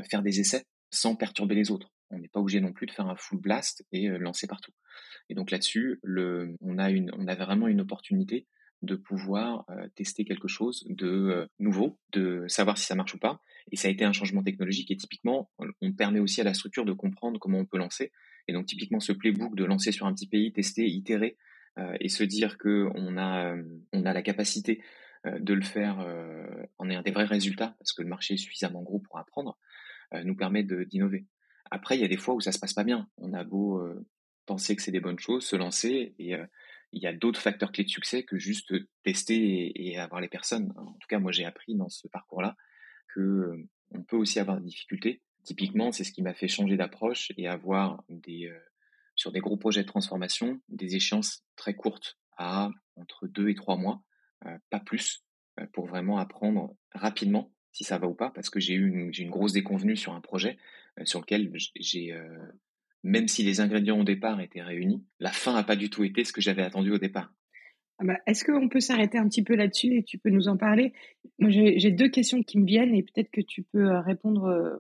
faire 0.10 0.22
des 0.22 0.39
essais 0.39 0.66
sans 0.92 1.16
perturber 1.16 1.56
les 1.56 1.72
autres. 1.72 1.92
On 2.12 2.20
n'est 2.20 2.28
pas 2.28 2.39
obligé 2.39 2.62
non 2.62 2.72
plus 2.72 2.86
de 2.86 2.92
faire 2.92 3.08
un 3.08 3.16
full 3.16 3.39
blast 3.39 3.84
et 3.92 4.08
lancer 4.08 4.46
partout. 4.46 4.72
Et 5.30 5.34
donc 5.34 5.50
là-dessus, 5.50 6.00
on 6.62 6.78
a 6.78 6.92
on 6.92 7.28
avait 7.28 7.44
vraiment 7.44 7.68
une 7.68 7.82
opportunité 7.82 8.48
de 8.81 8.95
pouvoir 8.95 9.65
tester 9.95 10.24
quelque 10.25 10.48
chose 10.48 10.86
de 10.88 11.50
nouveau, 11.59 12.00
de 12.13 12.45
savoir 12.48 12.77
si 12.77 12.86
ça 12.86 12.95
marche 12.95 13.13
ou 13.15 13.19
pas. 13.19 13.41
Et 13.71 13.75
ça 13.75 13.88
a 13.88 13.91
été 13.91 14.05
un 14.05 14.13
changement 14.13 14.41
technologique. 14.41 14.89
Et 14.89 14.98
typiquement, 14.98 15.50
on 15.81 15.93
permet 15.93 16.19
aussi 16.19 16.41
à 16.41 16.43
la 16.43 16.53
structure 16.53 16.86
de 16.86 16.93
comprendre 16.93 17.39
comment 17.39 17.59
on 17.59 17.65
peut 17.65 17.77
lancer. 17.77 18.12
Et 18.48 18.53
donc, 18.53 18.65
typiquement, 18.65 19.00
ce 19.00 19.12
playbook 19.12 19.55
de 19.55 19.65
lancer 19.65 19.91
sur 19.91 20.05
un 20.05 20.13
petit 20.13 20.27
pays, 20.27 20.51
tester, 20.51 20.88
itérer 20.88 21.38
et 22.00 22.09
se 22.09 22.24
dire 22.24 22.57
qu'on 22.57 23.17
a, 23.17 23.55
on 23.93 24.05
a 24.05 24.13
la 24.13 24.21
capacité 24.21 24.81
de 25.25 25.53
le 25.53 25.62
faire 25.62 26.00
en 26.77 26.89
ayant 26.89 27.01
des 27.01 27.12
vrais 27.12 27.25
résultats, 27.25 27.75
parce 27.79 27.93
que 27.93 28.01
le 28.01 28.07
marché 28.07 28.36
est 28.36 28.38
suffisamment 28.38 28.81
gros 28.81 29.00
pour 29.00 29.17
apprendre, 29.19 29.57
nous 30.24 30.36
permet 30.36 30.63
d'innover. 30.63 31.25
Après, 31.69 31.98
il 31.98 32.01
y 32.01 32.05
a 32.05 32.07
des 32.07 32.17
fois 32.17 32.33
où 32.33 32.39
ça 32.39 32.51
se 32.51 32.59
passe 32.59 32.74
pas 32.74 32.83
bien. 32.83 33.07
On 33.17 33.33
a 33.33 33.43
beau 33.43 33.83
penser 34.45 34.75
que 34.75 34.81
c'est 34.81 34.91
des 34.91 35.00
bonnes 35.00 35.19
choses, 35.19 35.45
se 35.45 35.55
lancer, 35.55 36.15
et 36.17 36.36
il 36.91 37.01
y 37.01 37.08
a 37.08 37.13
d'autres 37.13 37.41
facteurs 37.41 37.72
clés 37.72 37.84
de 37.84 37.89
succès 37.89 38.24
que 38.24 38.38
juste 38.38 38.74
tester 39.03 39.72
et, 39.75 39.98
avoir 39.98 40.22
les 40.22 40.27
personnes. 40.27 40.74
En 40.77 40.93
tout 40.93 41.08
cas, 41.08 41.19
moi, 41.19 41.31
j'ai 41.31 41.46
appris 41.46 41.75
dans 41.75 41.89
ce 41.89 42.08
parcours-là 42.08 42.55
que 43.13 43.55
on 43.91 44.03
peut 44.03 44.17
aussi 44.17 44.39
avoir 44.39 44.60
des 44.60 44.65
difficultés. 44.65 45.22
Typiquement, 45.43 45.91
c'est 45.91 46.03
ce 46.03 46.12
qui 46.12 46.22
m'a 46.22 46.34
fait 46.34 46.48
changer 46.48 46.77
d'approche 46.77 47.31
et 47.38 47.48
avoir 47.48 48.03
des 48.10 48.51
sur 49.15 49.31
des 49.31 49.39
gros 49.39 49.58
projets 49.58 49.81
de 49.81 49.88
transformation 49.88 50.62
des 50.69 50.96
échéances 50.96 51.43
très 51.55 51.74
courtes 51.74 52.17
à 52.38 52.69
entre 52.96 53.27
deux 53.27 53.50
et 53.50 53.55
trois 53.55 53.75
mois, 53.75 54.01
pas 54.69 54.79
plus, 54.79 55.25
pour 55.74 55.88
vraiment 55.88 56.17
apprendre 56.19 56.75
rapidement 56.93 57.51
si 57.72 57.84
ça 57.84 57.98
va 57.98 58.08
ou 58.08 58.13
pas, 58.13 58.31
parce 58.31 58.50
que 58.50 58.60
j'ai 58.60 58.74
eu 58.74 58.88
une, 58.88 59.12
une 59.17 59.29
grosse 59.29 59.53
déconvenue 59.53 59.98
sur 59.98 60.13
un 60.13 60.22
projet 60.22 60.58
sur 61.03 61.19
lequel 61.19 61.51
j'ai 61.75 62.17
même 63.03 63.27
si 63.27 63.44
les 63.44 63.62
ingrédients 63.62 64.00
au 64.00 64.03
départ 64.03 64.41
étaient 64.41 64.62
réunis, 64.62 65.03
la 65.20 65.32
fin 65.32 65.53
n'a 65.53 65.63
pas 65.63 65.75
du 65.75 65.89
tout 65.89 66.03
été 66.03 66.24
ce 66.24 66.34
que 66.34 66.41
j'avais 66.41 66.63
attendu 66.63 66.91
au 66.91 66.98
départ. 66.98 67.32
Ah 68.00 68.06
bah, 68.06 68.18
est-ce 68.25 68.46
qu'on 68.46 68.70
peut 68.70 68.79
s'arrêter 68.79 69.18
un 69.18 69.27
petit 69.27 69.44
peu 69.44 69.56
là-dessus 69.56 69.98
et 69.98 70.03
tu 70.03 70.18
peux 70.18 70.29
nous 70.29 70.48
en 70.48 70.56
parler? 70.56 70.94
Moi, 71.38 71.50
j'ai 71.50 71.91
deux 71.91 72.08
questions 72.08 72.41
qui 72.44 72.58
me 72.58 72.65
viennent 72.65 72.96
et 72.96 73.03
peut-être 73.03 73.29
que 73.29 73.41
tu 73.41 73.63
peux 73.63 73.89
euh, 73.89 74.00
répondre 74.00 74.46
euh, 74.46 74.77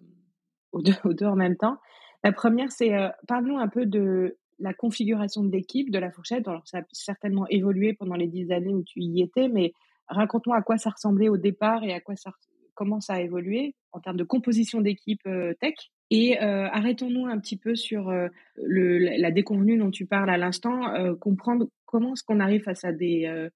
aux 0.71 0.81
deux, 0.81 1.25
en 1.25 1.35
même 1.35 1.57
temps. 1.57 1.77
La 2.23 2.31
première, 2.31 2.71
c'est 2.71 2.93
euh, 2.93 3.09
parlons 3.27 3.59
un 3.59 3.67
peu 3.67 3.85
de 3.85 4.37
la 4.59 4.73
configuration 4.73 5.43
de 5.43 5.51
l'équipe 5.51 5.91
de 5.91 5.99
la 5.99 6.11
fourchette. 6.11 6.47
Alors, 6.47 6.65
ça 6.65 6.79
a 6.79 6.81
certainement 6.93 7.45
évolué 7.49 7.93
pendant 7.93 8.15
les 8.15 8.27
dix 8.27 8.51
années 8.51 8.73
où 8.73 8.83
tu 8.83 9.01
y 9.01 9.21
étais, 9.21 9.49
mais 9.49 9.73
raconte-moi 10.07 10.55
à 10.55 10.61
quoi 10.61 10.77
ça 10.77 10.89
ressemblait 10.89 11.29
au 11.29 11.37
départ 11.37 11.83
et 11.83 11.93
à 11.93 11.99
quoi 11.99 12.15
ça, 12.15 12.31
comment 12.73 13.01
ça 13.01 13.15
a 13.15 13.21
évolué 13.21 13.75
en 13.91 13.99
termes 13.99 14.17
de 14.17 14.23
composition 14.23 14.79
d'équipe 14.79 15.23
tech. 15.59 15.75
Et 16.11 16.41
euh, 16.41 16.67
arrêtons-nous 16.69 17.27
un 17.27 17.39
petit 17.39 17.57
peu 17.57 17.75
sur 17.75 18.09
euh, 18.09 18.27
la 18.57 19.31
déconvenue 19.31 19.77
dont 19.77 19.91
tu 19.91 20.05
parles 20.05 20.29
à 20.29 20.37
l'instant, 20.37 20.93
euh, 20.95 21.15
comprendre 21.15 21.69
comment 21.85 22.13
est-ce 22.13 22.23
qu'on 22.23 22.39
arrive 22.39 22.63
face 22.63 22.83
à 22.83 22.91
des 22.91 23.49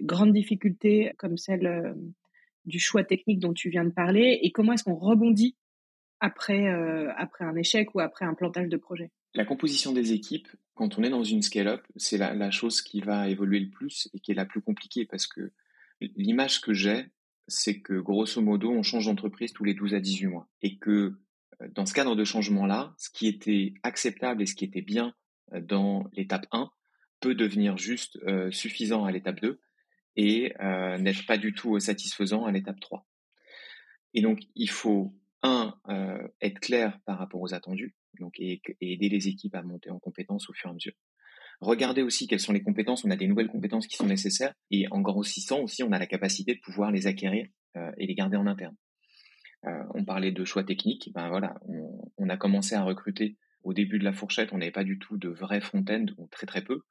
grandes 0.00 0.32
difficultés 0.32 1.12
comme 1.18 1.36
celle 1.36 1.94
du 2.64 2.78
choix 2.78 3.04
technique 3.04 3.40
dont 3.40 3.52
tu 3.52 3.68
viens 3.70 3.84
de 3.84 3.90
parler 3.90 4.38
et 4.42 4.52
comment 4.52 4.72
est-ce 4.72 4.84
qu'on 4.84 4.94
rebondit 4.94 5.56
après, 6.20 6.68
après 7.16 7.44
un 7.44 7.56
échec 7.56 7.94
ou 7.94 8.00
après 8.00 8.24
un 8.24 8.34
plantage 8.34 8.68
de 8.68 8.76
projet? 8.76 9.10
La 9.34 9.44
composition 9.44 9.92
des 9.92 10.12
équipes, 10.12 10.48
quand 10.74 10.98
on 10.98 11.02
est 11.02 11.10
dans 11.10 11.24
une 11.24 11.42
scale-up, 11.42 11.84
c'est 11.96 12.16
la, 12.16 12.34
la 12.34 12.50
chose 12.50 12.80
qui 12.80 13.00
va 13.00 13.28
évoluer 13.28 13.58
le 13.60 13.70
plus 13.70 14.08
et 14.14 14.20
qui 14.20 14.30
est 14.30 14.36
la 14.36 14.46
plus 14.46 14.60
compliquée 14.60 15.04
parce 15.04 15.26
que 15.26 15.52
l'image 16.00 16.60
que 16.60 16.72
j'ai, 16.72 17.06
c'est 17.48 17.80
que 17.80 17.94
grosso 17.94 18.40
modo, 18.40 18.70
on 18.70 18.82
change 18.82 19.06
d'entreprise 19.06 19.52
tous 19.52 19.64
les 19.64 19.74
12 19.74 19.94
à 19.94 20.00
18 20.00 20.26
mois 20.26 20.48
et 20.62 20.76
que 20.76 21.18
dans 21.66 21.86
ce 21.86 21.94
cadre 21.94 22.14
de 22.14 22.24
changement-là, 22.24 22.94
ce 22.98 23.10
qui 23.10 23.26
était 23.26 23.74
acceptable 23.82 24.42
et 24.42 24.46
ce 24.46 24.54
qui 24.54 24.64
était 24.64 24.82
bien 24.82 25.14
euh, 25.52 25.60
dans 25.60 26.04
l'étape 26.12 26.46
1 26.52 26.70
peut 27.20 27.34
devenir 27.34 27.76
juste 27.76 28.16
euh, 28.26 28.50
suffisant 28.50 29.04
à 29.04 29.10
l'étape 29.10 29.40
2 29.40 29.60
et 30.16 30.52
euh, 30.60 30.98
n'être 30.98 31.26
pas 31.26 31.36
du 31.36 31.52
tout 31.52 31.78
satisfaisant 31.80 32.44
à 32.44 32.52
l'étape 32.52 32.80
3. 32.80 33.06
Et 34.14 34.22
donc, 34.22 34.40
il 34.54 34.70
faut, 34.70 35.14
un, 35.42 35.74
être 36.40 36.58
clair 36.58 36.98
par 37.04 37.18
rapport 37.18 37.40
aux 37.40 37.54
attendus 37.54 37.94
donc, 38.18 38.40
et, 38.40 38.60
aider 38.80 39.08
les 39.08 39.28
équipes 39.28 39.54
à 39.54 39.62
monter 39.62 39.90
en 39.90 40.00
compétences 40.00 40.50
au 40.50 40.52
fur 40.52 40.68
et 40.68 40.70
à 40.70 40.74
mesure. 40.74 40.94
Regardez 41.60 42.02
aussi 42.02 42.26
quelles 42.26 42.40
sont 42.40 42.52
les 42.52 42.62
compétences, 42.62 43.04
on 43.04 43.10
a 43.10 43.16
des 43.16 43.28
nouvelles 43.28 43.48
compétences 43.48 43.86
qui 43.86 43.96
sont 43.96 44.06
nécessaires 44.06 44.54
et 44.70 44.86
en 44.90 45.00
grossissant 45.00 45.60
aussi, 45.60 45.84
on 45.84 45.92
a 45.92 45.98
la 45.98 46.06
capacité 46.06 46.54
de 46.54 46.60
pouvoir 46.60 46.90
les 46.90 47.06
acquérir 47.06 47.46
et 47.98 48.06
les 48.06 48.14
garder 48.14 48.36
en 48.36 48.46
interne. 48.48 48.74
Euh, 49.66 49.82
on 49.94 50.04
parlait 50.04 50.32
de 50.32 50.44
choix 50.44 50.64
techniques. 50.64 51.10
Ben 51.14 51.28
voilà, 51.28 51.60
on, 52.16 52.28
a 52.28 52.36
commencé 52.36 52.74
à 52.74 52.82
recruter 52.82 53.36
au 53.64 53.72
début 53.72 53.98
de 53.98 54.04
la 54.04 54.12
fourchette. 54.12 54.52
On 54.52 54.58
n'avait 54.58 54.70
pas 54.70 54.84
du 54.84 54.98
tout 54.98 55.16
de 55.16 55.28
vraies 55.28 55.60
front-end, 55.60 56.06
très 56.30 56.46
très 56.46 56.62
peu. 56.62 56.82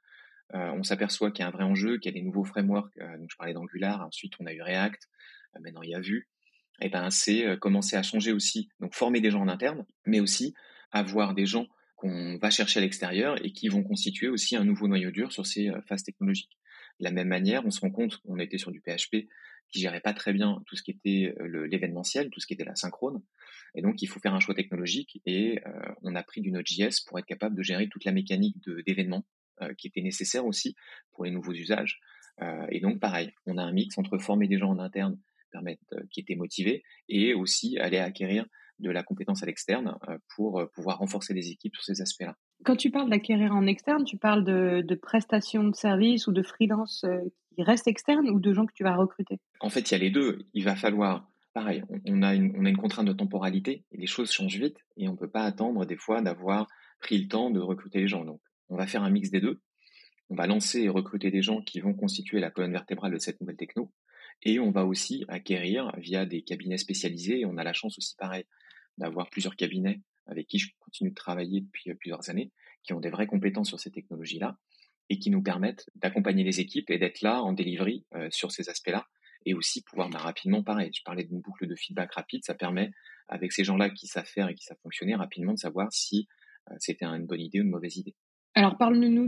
Euh, 0.53 0.71
on 0.71 0.84
s'aperçoit 0.84 1.32
qu'il 1.32 1.43
y 1.43 1.45
a 1.45 1.47
un 1.47 1.51
vrai 1.51 1.63
enjeu, 1.63 1.97
qu'il 1.97 2.13
y 2.13 2.17
a 2.17 2.19
des 2.19 2.25
nouveaux 2.25 2.43
frameworks. 2.43 2.97
Euh, 2.99 3.17
donc 3.17 3.30
je 3.32 3.38
parlais 3.38 3.53
d'Angular, 3.53 4.06
ensuite 4.06 4.34
on 4.39 4.45
a 4.45 4.53
eu 4.53 4.62
React, 4.62 5.08
maintenant 5.60 5.82
il 5.82 5.91
y 5.91 5.95
a 5.95 5.99
Vue. 5.99 6.27
Et 6.82 6.89
ben 6.89 7.10
c'est 7.10 7.58
commencer 7.60 7.95
à 7.95 8.03
changer 8.03 8.32
aussi. 8.32 8.69
Donc 8.80 8.93
former 8.93 9.19
des 9.19 9.32
gens 9.32 9.41
en 9.41 9.47
interne, 9.47 9.86
mais 10.06 10.19
aussi 10.19 10.53
avoir 10.91 11.34
des 11.34 11.45
gens 11.45 11.67
qu'on 11.95 12.38
va 12.38 12.51
chercher 12.51 12.80
à 12.80 12.82
l'extérieur 12.82 13.43
et 13.43 13.51
qui 13.51 13.67
vont 13.67 13.84
constituer 13.84 14.27
aussi 14.27 14.56
un 14.56 14.63
nouveau 14.63 14.88
noyau 14.88 15.10
dur 15.10 15.32
sur 15.32 15.47
ces 15.47 15.71
phases 15.88 16.03
technologiques. 16.03 16.60
De 16.99 17.06
la 17.06 17.12
même 17.12 17.27
manière, 17.27 17.65
on 17.65 17.71
se 17.71 17.80
rend 17.80 17.89
compte 17.89 18.17
qu'on 18.17 18.38
était 18.38 18.60
sur 18.60 18.71
du 18.71 18.80
PHP 18.80 19.27
qui 19.71 19.80
gérait 19.80 20.01
pas 20.01 20.13
très 20.13 20.34
bien 20.34 20.62
tout 20.65 20.75
ce 20.75 20.84
qui 20.84 20.91
était 20.91 21.34
euh, 21.39 21.67
l'événementiel, 21.67 22.30
tout 22.30 22.39
ce 22.39 22.47
qui 22.47 22.53
était 22.53 22.63
la 22.63 22.75
synchrone. 22.75 23.21
Et 23.75 23.82
donc, 23.82 24.01
il 24.01 24.08
faut 24.08 24.19
faire 24.19 24.34
un 24.34 24.39
choix 24.39 24.56
technologique 24.56 25.21
et 25.25 25.60
euh, 25.65 25.71
on 26.01 26.15
a 26.15 26.23
pris 26.23 26.41
du 26.41 26.51
Node.js 26.51 27.03
pour 27.06 27.19
être 27.19 27.25
capable 27.25 27.56
de 27.56 27.63
gérer 27.63 27.89
toute 27.89 28.06
la 28.06 28.12
mécanique 28.12 28.58
d'événements 28.86 29.25
euh, 29.62 29.73
qui 29.77 29.88
était 29.88 30.01
nécessaire 30.01 30.45
aussi 30.45 30.75
pour 31.13 31.25
les 31.25 31.32
nouveaux 31.32 31.53
usages. 31.53 31.99
et 32.69 32.80
donc, 32.80 32.99
pareil, 32.99 33.32
on 33.45 33.58
a 33.58 33.63
un 33.63 33.71
mix 33.71 33.97
entre 33.97 34.17
former 34.19 34.47
des 34.47 34.58
gens 34.58 34.69
en 34.69 34.80
interne, 34.80 35.19
permettre 35.51 35.84
qui 36.12 36.19
étaient 36.19 36.36
motivés, 36.36 36.84
et 37.10 37.34
aussi 37.34 37.80
aller 37.80 37.97
acquérir 37.97 38.45
de 38.80 38.91
la 38.91 39.01
compétence 39.01 39.41
à 39.41 39.47
l'externe 39.47 39.97
pour 40.36 40.63
pouvoir 40.75 40.99
renforcer 40.99 41.34
les 41.34 41.49
équipes 41.49 41.73
sur 41.73 41.84
ces 41.84 41.99
aspects-là. 41.99 42.36
Quand 42.63 42.75
tu 42.75 42.91
parles 42.91 43.10
d'acquérir 43.10 43.56
en 43.56 43.65
externe, 43.65 44.03
tu 44.06 44.17
parles 44.17 44.43
de, 44.43 44.84
de 44.86 44.95
prestations 44.95 45.63
de 45.63 45.75
services 45.75 46.27
ou 46.27 46.32
de 46.32 46.43
freelance 46.43 47.03
restent 47.63 47.88
externes 47.88 48.30
ou 48.30 48.39
de 48.39 48.54
gens 48.54 48.65
que 48.65 48.74
tu 48.74 48.84
vas 48.84 48.96
recruter? 48.96 49.39
En 49.60 49.70
fait, 49.70 49.89
il 49.89 49.91
y 49.91 49.96
a 49.96 49.98
les 50.00 50.10
deux. 50.10 50.48
Il 50.54 50.63
va 50.63 50.76
falloir, 50.76 51.30
pareil, 51.54 51.84
on 52.06 52.22
a 52.22 52.36
une, 52.36 52.54
on 52.58 52.65
a 52.65 52.70
une 52.70 52.78
contrainte 52.78 53.08
de 53.08 53.13
temporalité 53.13 53.84
et 53.91 53.98
les 53.98 54.08
choses 54.08 54.32
changent 54.32 54.58
vite 54.58 54.78
et 54.96 55.08
on 55.08 55.13
ne 55.13 55.17
peut 55.17 55.30
pas 55.30 55.43
attendre 55.43 55.86
des 55.86 55.98
fois 55.98 56.22
d'avoir 56.22 56.67
pris 57.00 57.17
le 57.17 57.28
temps 57.28 57.50
de 57.50 57.60
recruter 57.60 58.00
les 58.00 58.08
gens. 58.08 58.26
Donc, 58.26 58.41
on 58.70 58.76
va 58.76 58.88
faire 58.88 59.04
un 59.04 59.10
mix 59.10 59.30
des 59.30 59.41
deux. 59.41 59.62
On 60.30 60.36
va 60.36 60.46
lancer 60.46 60.82
et 60.82 60.89
recruter 60.89 61.32
des 61.32 61.41
gens 61.41 61.62
qui 61.62 61.80
vont 61.80 61.93
constituer 61.93 62.39
la 62.39 62.52
colonne 62.52 62.74
vertébrale 62.74 63.13
de 63.13 63.20
cette 63.20 63.39
nouvelle 63.39 63.56
techno. 63.56 63.91
Et 64.43 64.60
on 64.60 64.72
va 64.72 64.86
aussi 64.86 65.26
acquérir 65.30 65.91
via 65.98 66.26
des 66.26 66.41
cabinets 66.41 66.78
spécialisés. 66.78 67.46
On 67.46 67.58
a 67.58 67.63
la 67.63 67.74
chance 67.74 67.98
aussi, 67.98 68.15
pareil, 68.17 68.43
d'avoir 68.98 69.30
plusieurs 69.30 69.56
cabinets 69.56 70.02
avec 70.28 70.48
qui 70.48 70.60
je 70.60 70.70
continue 70.80 71.12
de 71.12 71.15
travailler 71.15 71.62
depuis 71.62 71.93
plusieurs 71.96 72.30
années, 72.30 72.52
qui 72.84 72.93
ont 72.93 73.00
des 73.00 73.10
vraies 73.10 73.28
compétences 73.28 73.70
sur 73.70 73.80
ces 73.80 73.91
technologies-là 73.91 74.58
et 75.10 75.20
qui 75.20 75.30
nous 75.30 75.41
permettent 75.41 75.89
d'accompagner 75.96 76.43
les 76.43 76.60
équipes 76.60 76.89
et 76.89 76.98
d'être 76.98 77.22
là 77.22 77.41
en 77.41 77.54
delivery 77.54 78.06
euh, 78.15 78.28
sur 78.32 78.52
ces 78.52 78.70
aspects-là 78.70 79.06
et 79.46 79.54
aussi 79.54 79.82
pouvoir 79.82 80.10
bah, 80.10 80.20
rapidement, 80.20 80.63
pareil, 80.63 80.91
je 80.93 81.02
parlais 81.04 81.24
d'une 81.24 81.39
boucle 81.39 81.67
de 81.67 81.76
feedback 81.76 82.13
rapide, 82.13 82.43
ça 82.43 82.54
permet 82.54 82.91
avec 83.30 83.54
ces 83.54 83.63
gens-là 83.63 83.89
qui 83.89 84.08
savent 84.08 84.26
faire 84.26 84.50
et 84.50 84.56
qui 84.56 84.65
savent 84.65 84.78
fonctionner 84.84 85.15
rapidement 85.15 85.54
de 85.54 85.60
savoir 85.60 85.88
si 85.91 86.28
euh, 86.70 86.76
c'était 86.80 87.06
une 87.06 87.26
bonne 87.26 87.41
idée 87.41 87.60
ou 87.60 87.63
une 87.63 87.70
mauvaise 87.70 87.98
idée. 87.98 88.15
Alors 88.56 88.78
parle-nous 88.78 89.28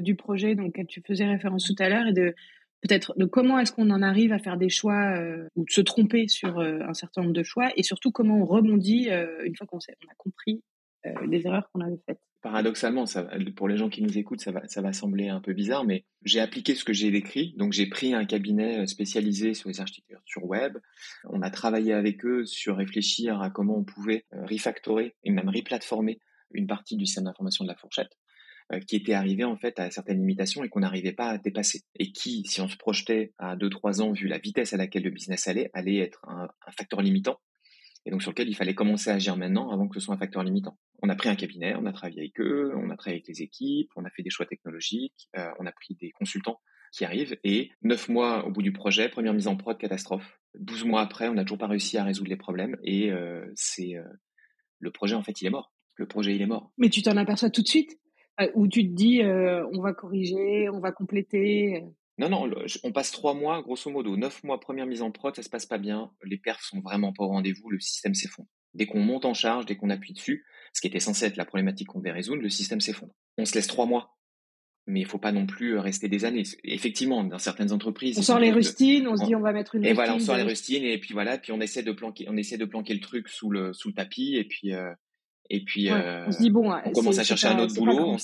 du 0.00 0.16
projet 0.16 0.56
dont 0.56 0.70
tu 0.88 1.00
faisait 1.06 1.24
référence 1.24 1.64
tout 1.64 1.76
à 1.78 1.88
l'heure 1.88 2.08
et 2.08 2.12
de 2.12 2.34
peut-être 2.82 3.14
de 3.16 3.24
comment 3.24 3.58
est-ce 3.60 3.72
qu'on 3.72 3.90
en 3.90 4.02
arrive 4.02 4.32
à 4.32 4.40
faire 4.40 4.56
des 4.56 4.68
choix 4.68 5.16
euh, 5.16 5.48
ou 5.54 5.64
de 5.64 5.70
se 5.70 5.80
tromper 5.80 6.26
sur 6.26 6.58
un 6.58 6.92
certain 6.92 7.22
nombre 7.22 7.32
de 7.32 7.44
choix 7.44 7.70
et 7.76 7.84
surtout 7.84 8.10
comment 8.10 8.38
on 8.38 8.44
rebondit 8.44 9.08
une 9.44 9.54
fois 9.54 9.68
qu'on 9.68 9.78
a 9.78 10.14
compris 10.18 10.62
les 11.28 11.46
erreurs 11.46 11.68
qu'on 11.72 11.80
avait 11.80 12.00
faites 12.06 12.20
paradoxalement, 12.46 13.06
pour 13.56 13.66
les 13.66 13.76
gens 13.76 13.88
qui 13.88 14.02
nous 14.02 14.18
écoutent, 14.18 14.40
ça 14.40 14.52
va, 14.52 14.92
sembler 14.92 15.28
un 15.28 15.40
peu 15.40 15.52
bizarre, 15.52 15.84
mais 15.84 16.04
j'ai 16.22 16.38
appliqué 16.38 16.76
ce 16.76 16.84
que 16.84 16.92
j'ai 16.92 17.10
décrit. 17.10 17.54
Donc, 17.56 17.72
j'ai 17.72 17.86
pris 17.88 18.14
un 18.14 18.24
cabinet 18.24 18.82
euh, 18.82 18.86
spécialisé 18.86 19.52
sur 19.52 19.68
les 19.68 19.80
architectures 19.80 20.44
web. 20.44 20.78
On 21.24 21.42
a 21.42 21.50
travaillé 21.50 21.92
avec 21.92 22.24
eux 22.24 22.44
sur 22.46 22.76
réfléchir 22.76 23.40
à 23.42 23.50
comment 23.50 23.76
on 23.76 23.82
pouvait 23.82 24.26
euh, 24.32 24.46
refactorer 24.46 25.16
et 25.24 25.32
même 25.32 25.48
replatformer 25.48 26.20
une 26.52 26.68
partie 26.68 26.96
du 26.96 27.04
système 27.04 27.24
d'information 27.24 27.64
de 27.64 27.68
la 27.68 27.76
fourchette 27.76 28.12
euh, 28.72 28.78
qui 28.78 28.94
était 28.94 29.14
arrivé 29.14 29.42
en 29.42 29.56
fait 29.56 29.80
à 29.80 29.90
certaines 29.90 30.18
limitations 30.18 30.62
et 30.62 30.68
qu'on 30.68 30.80
n'arrivait 30.80 31.14
pas 31.14 31.30
à 31.30 31.38
dépasser. 31.38 31.82
Et 31.98 32.12
qui, 32.12 32.44
si 32.46 32.60
on 32.60 32.68
se 32.68 32.76
projetait 32.76 33.32
à 33.38 33.56
2-3 33.56 34.02
ans, 34.02 34.12
vu 34.12 34.28
la 34.28 34.38
vitesse 34.38 34.72
à 34.72 34.76
laquelle 34.76 35.02
le 35.02 35.10
business 35.10 35.48
allait, 35.48 35.68
allait 35.74 35.98
être 35.98 36.20
un 36.28 36.48
facteur 36.70 37.02
limitant 37.02 37.40
et 38.06 38.10
donc 38.10 38.22
sur 38.22 38.30
lequel 38.30 38.48
il 38.48 38.54
fallait 38.54 38.74
commencer 38.74 39.10
à 39.10 39.14
agir 39.14 39.36
maintenant 39.36 39.70
avant 39.70 39.88
que 39.88 39.98
ce 39.98 40.06
soit 40.06 40.14
un 40.14 40.18
facteur 40.18 40.44
limitant. 40.44 40.78
On 41.02 41.08
a 41.08 41.16
pris 41.16 41.28
un 41.28 41.34
cabinet, 41.34 41.74
on 41.74 41.86
a 41.86 41.92
travaillé 41.92 42.20
avec 42.20 42.40
eux, 42.40 42.72
on 42.76 42.88
a 42.90 42.96
travaillé 42.96 43.16
avec 43.16 43.28
les 43.28 43.42
équipes, 43.42 43.90
on 43.96 44.04
a 44.04 44.10
fait 44.10 44.22
des 44.22 44.30
choix 44.30 44.46
technologiques, 44.46 45.28
euh, 45.36 45.50
on 45.58 45.66
a 45.66 45.72
pris 45.72 45.96
des 46.00 46.12
consultants 46.12 46.60
qui 46.92 47.04
arrivent 47.04 47.36
et 47.42 47.72
neuf 47.82 48.08
mois 48.08 48.46
au 48.46 48.50
bout 48.52 48.62
du 48.62 48.72
projet, 48.72 49.08
première 49.08 49.34
mise 49.34 49.48
en 49.48 49.56
prod, 49.56 49.76
catastrophe. 49.76 50.38
Douze 50.54 50.84
mois 50.84 51.02
après, 51.02 51.28
on 51.28 51.34
n'a 51.34 51.42
toujours 51.42 51.58
pas 51.58 51.66
réussi 51.66 51.98
à 51.98 52.04
résoudre 52.04 52.30
les 52.30 52.36
problèmes 52.36 52.76
et 52.84 53.10
euh, 53.10 53.44
c'est 53.56 53.96
euh, 53.96 54.04
le 54.78 54.90
projet 54.92 55.16
en 55.16 55.22
fait 55.22 55.40
il 55.42 55.46
est 55.48 55.50
mort. 55.50 55.74
Le 55.96 56.06
projet 56.06 56.34
il 56.34 56.40
est 56.40 56.46
mort. 56.46 56.70
Mais 56.78 56.90
tu 56.90 57.02
t'en 57.02 57.16
aperçois 57.16 57.50
tout 57.50 57.62
de 57.62 57.68
suite 57.68 57.98
ou 58.54 58.68
tu 58.68 58.86
te 58.86 58.94
dis 58.94 59.22
on 59.24 59.80
va 59.80 59.94
corriger, 59.94 60.68
on 60.68 60.78
va 60.78 60.92
compléter 60.92 61.82
Non, 62.18 62.30
non, 62.30 62.50
on 62.82 62.92
passe 62.92 63.10
trois 63.10 63.34
mois, 63.34 63.60
grosso 63.62 63.90
modo, 63.90 64.16
neuf 64.16 64.42
mois 64.42 64.58
première 64.58 64.86
mise 64.86 65.02
en 65.02 65.10
prod, 65.10 65.36
ça 65.36 65.42
se 65.42 65.50
passe 65.50 65.66
pas 65.66 65.76
bien, 65.76 66.10
les 66.24 66.38
perfs 66.38 66.62
sont 66.62 66.80
vraiment 66.80 67.12
pas 67.12 67.24
au 67.24 67.28
rendez-vous, 67.28 67.68
le 67.68 67.78
système 67.78 68.14
s'effondre. 68.14 68.48
Dès 68.72 68.86
qu'on 68.86 69.00
monte 69.00 69.26
en 69.26 69.34
charge, 69.34 69.66
dès 69.66 69.76
qu'on 69.76 69.90
appuie 69.90 70.14
dessus, 70.14 70.46
ce 70.72 70.80
qui 70.80 70.86
était 70.86 71.00
censé 71.00 71.26
être 71.26 71.36
la 71.36 71.44
problématique 71.44 71.88
qu'on 71.88 71.98
devait 71.98 72.12
résoudre, 72.12 72.42
le 72.42 72.48
système 72.48 72.80
s'effondre. 72.80 73.12
On 73.36 73.44
se 73.44 73.54
laisse 73.54 73.66
trois 73.66 73.84
mois, 73.84 74.16
mais 74.86 75.00
il 75.00 75.06
faut 75.06 75.18
pas 75.18 75.32
non 75.32 75.46
plus 75.46 75.78
rester 75.78 76.08
des 76.08 76.24
années. 76.24 76.44
Effectivement, 76.64 77.22
dans 77.24 77.38
certaines 77.38 77.72
entreprises, 77.72 78.18
on 78.18 78.22
sort 78.22 78.38
les 78.38 78.52
rustines, 78.52 79.08
on 79.08 79.16
se 79.16 79.24
dit 79.24 79.34
on 79.34 79.40
va 79.40 79.52
mettre 79.52 79.74
une 79.74 79.84
et 79.84 79.92
voilà, 79.92 80.14
on 80.14 80.18
sort 80.18 80.36
les 80.36 80.42
rustines 80.42 80.84
et 80.84 80.98
puis 80.98 81.12
voilà, 81.12 81.36
puis 81.36 81.52
on 81.52 81.60
essaie 81.60 81.82
de 81.82 81.92
planquer, 81.92 82.26
on 82.28 82.36
essaie 82.36 82.56
de 82.56 82.64
planquer 82.64 82.94
le 82.94 83.00
truc 83.00 83.28
sous 83.28 83.50
le 83.50 83.72
sous 83.72 83.88
le 83.88 83.94
tapis 83.94 84.36
et 84.36 84.44
puis 84.44 84.74
euh, 84.74 84.92
et 85.50 85.64
puis 85.64 85.90
euh, 85.90 86.26
on 86.26 86.32
se 86.32 86.38
dit 86.38 86.50
bon, 86.50 86.72
on 86.72 86.92
commence 86.92 87.18
à 87.18 87.24
chercher 87.24 87.48
un 87.48 87.58
autre 87.58 87.74
boulot, 87.74 88.16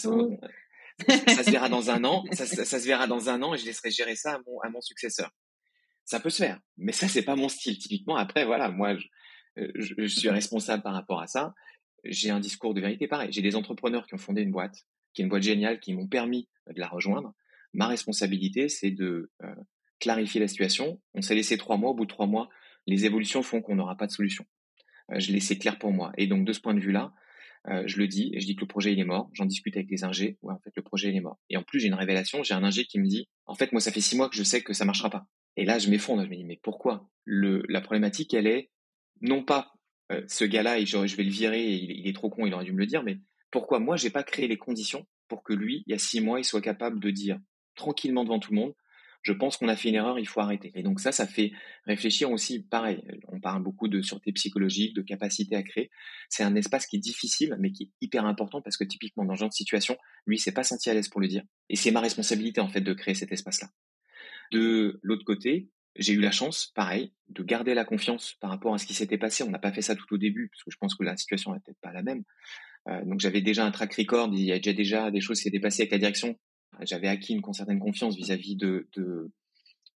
ça, 1.08 1.44
se 1.44 1.50
verra 1.50 1.68
dans 1.68 1.90
un 1.90 2.04
an, 2.04 2.24
ça, 2.32 2.46
se 2.46 2.86
verra 2.86 3.06
dans 3.06 3.28
un 3.28 3.42
an 3.42 3.54
et 3.54 3.58
je 3.58 3.64
laisserai 3.64 3.90
gérer 3.90 4.16
ça 4.16 4.34
à 4.34 4.38
mon, 4.46 4.60
à 4.60 4.68
mon 4.70 4.80
successeur. 4.80 5.30
Ça 6.04 6.20
peut 6.20 6.30
se 6.30 6.42
faire, 6.42 6.60
mais 6.76 6.92
ça 6.92 7.08
c'est 7.08 7.22
pas 7.22 7.36
mon 7.36 7.48
style. 7.48 7.78
Typiquement, 7.78 8.16
après 8.16 8.44
voilà, 8.44 8.70
moi 8.70 8.96
je, 8.96 9.06
euh, 9.58 10.08
suis 10.08 10.30
responsable 10.30 10.82
par 10.82 10.94
rapport 10.94 11.20
à 11.20 11.26
ça. 11.26 11.54
J'ai 12.04 12.30
un 12.30 12.40
discours 12.40 12.74
de 12.74 12.80
vérité 12.80 13.06
pareil. 13.06 13.32
J'ai 13.32 13.42
des 13.42 13.54
entrepreneurs 13.54 14.06
qui 14.06 14.14
ont 14.14 14.18
fondé 14.18 14.42
une 14.42 14.50
boîte, 14.50 14.84
qui 15.14 15.22
est 15.22 15.24
une 15.24 15.28
boîte 15.28 15.44
géniale, 15.44 15.78
qui 15.80 15.94
m'ont 15.94 16.08
permis 16.08 16.48
de 16.68 16.80
la 16.80 16.88
rejoindre. 16.88 17.32
Ma 17.72 17.86
responsabilité, 17.86 18.68
c'est 18.68 18.90
de 18.90 19.30
euh, 19.42 19.54
clarifier 20.00 20.40
la 20.40 20.48
situation. 20.48 21.00
On 21.14 21.22
s'est 21.22 21.34
laissé 21.34 21.56
trois 21.56 21.76
mois. 21.76 21.90
Au 21.90 21.94
bout 21.94 22.04
de 22.04 22.10
trois 22.10 22.26
mois, 22.26 22.48
les 22.86 23.04
évolutions 23.06 23.42
font 23.42 23.62
qu'on 23.62 23.76
n'aura 23.76 23.96
pas 23.96 24.06
de 24.06 24.12
solution. 24.12 24.44
Euh, 25.12 25.20
je 25.20 25.28
l'ai 25.28 25.34
laissé 25.34 25.58
clair 25.58 25.78
pour 25.78 25.92
moi. 25.92 26.12
Et 26.18 26.26
donc 26.26 26.44
de 26.44 26.52
ce 26.52 26.60
point 26.60 26.74
de 26.74 26.80
vue-là, 26.80 27.12
euh, 27.68 27.84
je 27.86 27.98
le 27.98 28.08
dis, 28.08 28.30
et 28.34 28.40
je 28.40 28.46
dis 28.46 28.56
que 28.56 28.62
le 28.62 28.66
projet 28.66 28.92
il 28.92 28.98
est 28.98 29.04
mort. 29.04 29.30
J'en 29.32 29.44
discute 29.44 29.76
avec 29.76 29.90
les 29.90 30.04
ingés. 30.04 30.36
Ouais, 30.42 30.52
en 30.52 30.58
fait, 30.58 30.72
le 30.74 30.82
projet 30.82 31.10
il 31.10 31.16
est 31.16 31.20
mort. 31.20 31.38
Et 31.48 31.56
en 31.56 31.62
plus, 31.62 31.80
j'ai 31.80 31.88
une 31.88 31.94
révélation. 31.94 32.42
J'ai 32.42 32.54
un 32.54 32.64
ingé 32.64 32.84
qui 32.84 32.98
me 32.98 33.06
dit, 33.06 33.28
en 33.46 33.54
fait, 33.54 33.72
moi, 33.72 33.80
ça 33.80 33.92
fait 33.92 34.00
six 34.00 34.16
mois 34.16 34.28
que 34.28 34.36
je 34.36 34.42
sais 34.42 34.62
que 34.62 34.72
ça 34.72 34.84
marchera 34.84 35.10
pas. 35.10 35.26
Et 35.56 35.64
là, 35.64 35.78
je 35.78 35.88
m'effondre. 35.88 36.24
Je 36.24 36.28
me 36.28 36.36
dis, 36.36 36.44
mais 36.44 36.58
pourquoi? 36.62 37.08
Le, 37.24 37.62
La 37.68 37.80
problématique, 37.80 38.34
elle 38.34 38.46
est 38.46 38.70
non 39.20 39.44
pas 39.44 39.72
euh, 40.10 40.22
ce 40.26 40.44
gars-là, 40.44 40.84
je, 40.84 41.06
je 41.06 41.16
vais 41.16 41.24
le 41.24 41.30
virer. 41.30 41.72
Il, 41.72 41.90
il, 41.92 42.08
est 42.08 42.14
trop 42.14 42.30
con. 42.30 42.46
Il 42.46 42.54
aurait 42.54 42.64
dû 42.64 42.72
me 42.72 42.78
le 42.78 42.86
dire. 42.86 43.04
Mais 43.04 43.18
pourquoi 43.50 43.78
moi, 43.78 43.96
j'ai 43.96 44.10
pas 44.10 44.24
créé 44.24 44.48
les 44.48 44.58
conditions 44.58 45.06
pour 45.28 45.44
que 45.44 45.52
lui, 45.52 45.84
il 45.86 45.92
y 45.92 45.94
a 45.94 45.98
six 45.98 46.20
mois, 46.20 46.40
il 46.40 46.44
soit 46.44 46.60
capable 46.60 47.00
de 47.00 47.10
dire 47.10 47.38
tranquillement 47.74 48.24
devant 48.24 48.38
tout 48.38 48.52
le 48.52 48.60
monde, 48.60 48.74
je 49.22 49.32
pense 49.32 49.56
qu'on 49.56 49.68
a 49.68 49.76
fait 49.76 49.88
une 49.88 49.94
erreur, 49.94 50.18
il 50.18 50.26
faut 50.26 50.40
arrêter. 50.40 50.72
Et 50.74 50.82
donc 50.82 51.00
ça, 51.00 51.12
ça 51.12 51.26
fait 51.26 51.52
réfléchir 51.86 52.30
aussi, 52.30 52.60
pareil, 52.60 53.02
on 53.28 53.40
parle 53.40 53.62
beaucoup 53.62 53.88
de 53.88 54.02
sûreté 54.02 54.32
psychologique, 54.32 54.94
de 54.94 55.02
capacité 55.02 55.56
à 55.56 55.62
créer. 55.62 55.90
C'est 56.28 56.42
un 56.42 56.54
espace 56.56 56.86
qui 56.86 56.96
est 56.96 57.00
difficile, 57.00 57.56
mais 57.60 57.70
qui 57.70 57.84
est 57.84 57.90
hyper 58.00 58.26
important 58.26 58.60
parce 58.60 58.76
que 58.76 58.84
typiquement 58.84 59.24
dans 59.24 59.34
ce 59.34 59.40
genre 59.40 59.48
de 59.48 59.54
situation, 59.54 59.96
lui, 60.26 60.36
il 60.36 60.40
s'est 60.40 60.52
pas 60.52 60.64
senti 60.64 60.90
à 60.90 60.94
l'aise 60.94 61.08
pour 61.08 61.20
le 61.20 61.28
dire. 61.28 61.44
Et 61.68 61.76
c'est 61.76 61.92
ma 61.92 62.00
responsabilité, 62.00 62.60
en 62.60 62.68
fait, 62.68 62.80
de 62.80 62.92
créer 62.92 63.14
cet 63.14 63.32
espace-là. 63.32 63.68
De 64.50 64.98
l'autre 65.02 65.24
côté, 65.24 65.70
j'ai 65.96 66.14
eu 66.14 66.20
la 66.20 66.30
chance, 66.30 66.72
pareil, 66.74 67.12
de 67.28 67.42
garder 67.42 67.74
la 67.74 67.84
confiance 67.84 68.34
par 68.40 68.50
rapport 68.50 68.74
à 68.74 68.78
ce 68.78 68.86
qui 68.86 68.94
s'était 68.94 69.18
passé. 69.18 69.44
On 69.44 69.50
n'a 69.50 69.58
pas 69.58 69.72
fait 69.72 69.82
ça 69.82 69.94
tout 69.94 70.12
au 70.14 70.18
début, 70.18 70.48
parce 70.48 70.64
que 70.64 70.70
je 70.70 70.76
pense 70.78 70.94
que 70.94 71.04
la 71.04 71.16
situation 71.16 71.52
peut-être 71.52 71.80
pas 71.80 71.92
la 71.92 72.02
même. 72.02 72.24
Euh, 72.88 73.04
donc 73.04 73.20
j'avais 73.20 73.40
déjà 73.40 73.64
un 73.64 73.70
track 73.70 73.94
record, 73.94 74.30
il 74.32 74.40
y 74.40 74.52
a 74.52 74.58
déjà, 74.58 74.72
déjà 74.72 75.10
des 75.10 75.20
choses 75.20 75.38
qui 75.38 75.44
s'étaient 75.44 75.60
passées 75.60 75.82
avec 75.82 75.92
la 75.92 75.98
direction 75.98 76.36
j'avais 76.80 77.08
acquis 77.08 77.34
une 77.34 77.52
certaine 77.52 77.78
confiance 77.78 78.16
vis-à-vis 78.16 78.56
de, 78.56 78.88
de, 78.96 79.30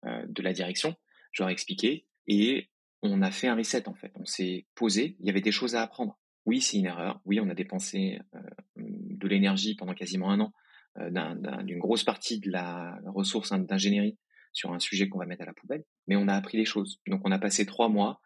euh, 0.05 0.27
de 0.29 0.43
la 0.43 0.53
direction. 0.53 0.95
Je 1.33 1.43
leur 1.43 1.51
ai 1.51 1.53
expliqué 1.53 2.07
et 2.27 2.69
on 3.03 3.23
a 3.23 3.31
fait 3.31 3.49
un 3.49 3.57
reset 3.57 3.89
en 3.89 3.95
fait. 3.95 4.13
On 4.15 4.25
s'est 4.25 4.67
posé. 4.75 5.17
Il 5.21 5.27
y 5.27 5.31
avait 5.31 5.41
des 5.41 5.53
choses 5.53 5.75
à 5.75 5.83
apprendre. 5.83 6.19
Oui, 6.45 6.61
c'est 6.61 6.79
une 6.79 6.87
erreur. 6.87 7.21
Oui, 7.25 7.41
on 7.41 7.49
a 7.49 7.55
dépensé 7.55 8.21
euh, 8.35 8.41
de 8.77 9.29
l'énergie 9.29 9.75
pendant 9.75 9.95
quasiment 9.95 10.31
un 10.31 10.41
an 10.41 10.53
euh, 10.99 11.63
d'une 11.63 11.79
grosse 11.79 12.05
partie 12.05 12.41
de 12.41 12.51
la 12.51 12.99
ressource 13.07 13.53
d'ingénierie 13.53 14.17
sur 14.53 14.73
un 14.73 14.79
sujet 14.79 15.09
qu'on 15.09 15.19
va 15.19 15.27
mettre 15.27 15.43
à 15.43 15.47
la 15.47 15.53
poubelle. 15.53 15.85
Mais 16.07 16.17
on 16.17 16.29
a 16.29 16.35
appris 16.35 16.57
des 16.57 16.65
choses. 16.65 17.01
Donc 17.07 17.21
on 17.25 17.33
a 17.33 17.39
passé 17.39 17.67
trois 17.67 17.89
mois 17.89 18.21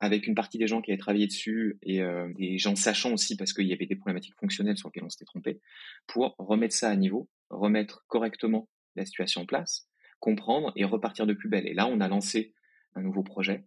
avec 0.00 0.26
une 0.26 0.34
partie 0.34 0.58
des 0.58 0.66
gens 0.66 0.82
qui 0.82 0.90
avaient 0.90 0.98
travaillé 0.98 1.26
dessus 1.26 1.78
et 1.82 2.02
euh, 2.02 2.30
des 2.36 2.58
gens 2.58 2.76
sachant 2.76 3.12
aussi 3.12 3.36
parce 3.36 3.52
qu'il 3.52 3.66
y 3.66 3.72
avait 3.72 3.86
des 3.86 3.96
problématiques 3.96 4.34
fonctionnelles 4.38 4.76
sur 4.76 4.88
lesquelles 4.88 5.04
on 5.04 5.08
s'était 5.08 5.24
trompé, 5.24 5.60
pour 6.06 6.34
remettre 6.38 6.74
ça 6.74 6.90
à 6.90 6.96
niveau, 6.96 7.28
remettre 7.50 8.04
correctement 8.08 8.68
la 8.94 9.04
situation 9.04 9.42
en 9.42 9.46
place, 9.46 9.88
comprendre 10.20 10.72
et 10.76 10.84
repartir 10.84 11.26
de 11.26 11.34
plus 11.34 11.48
belle. 11.48 11.66
Et 11.66 11.74
là, 11.74 11.86
on 11.86 12.00
a 12.00 12.08
lancé 12.08 12.54
un 12.94 13.02
nouveau 13.02 13.22
projet. 13.22 13.66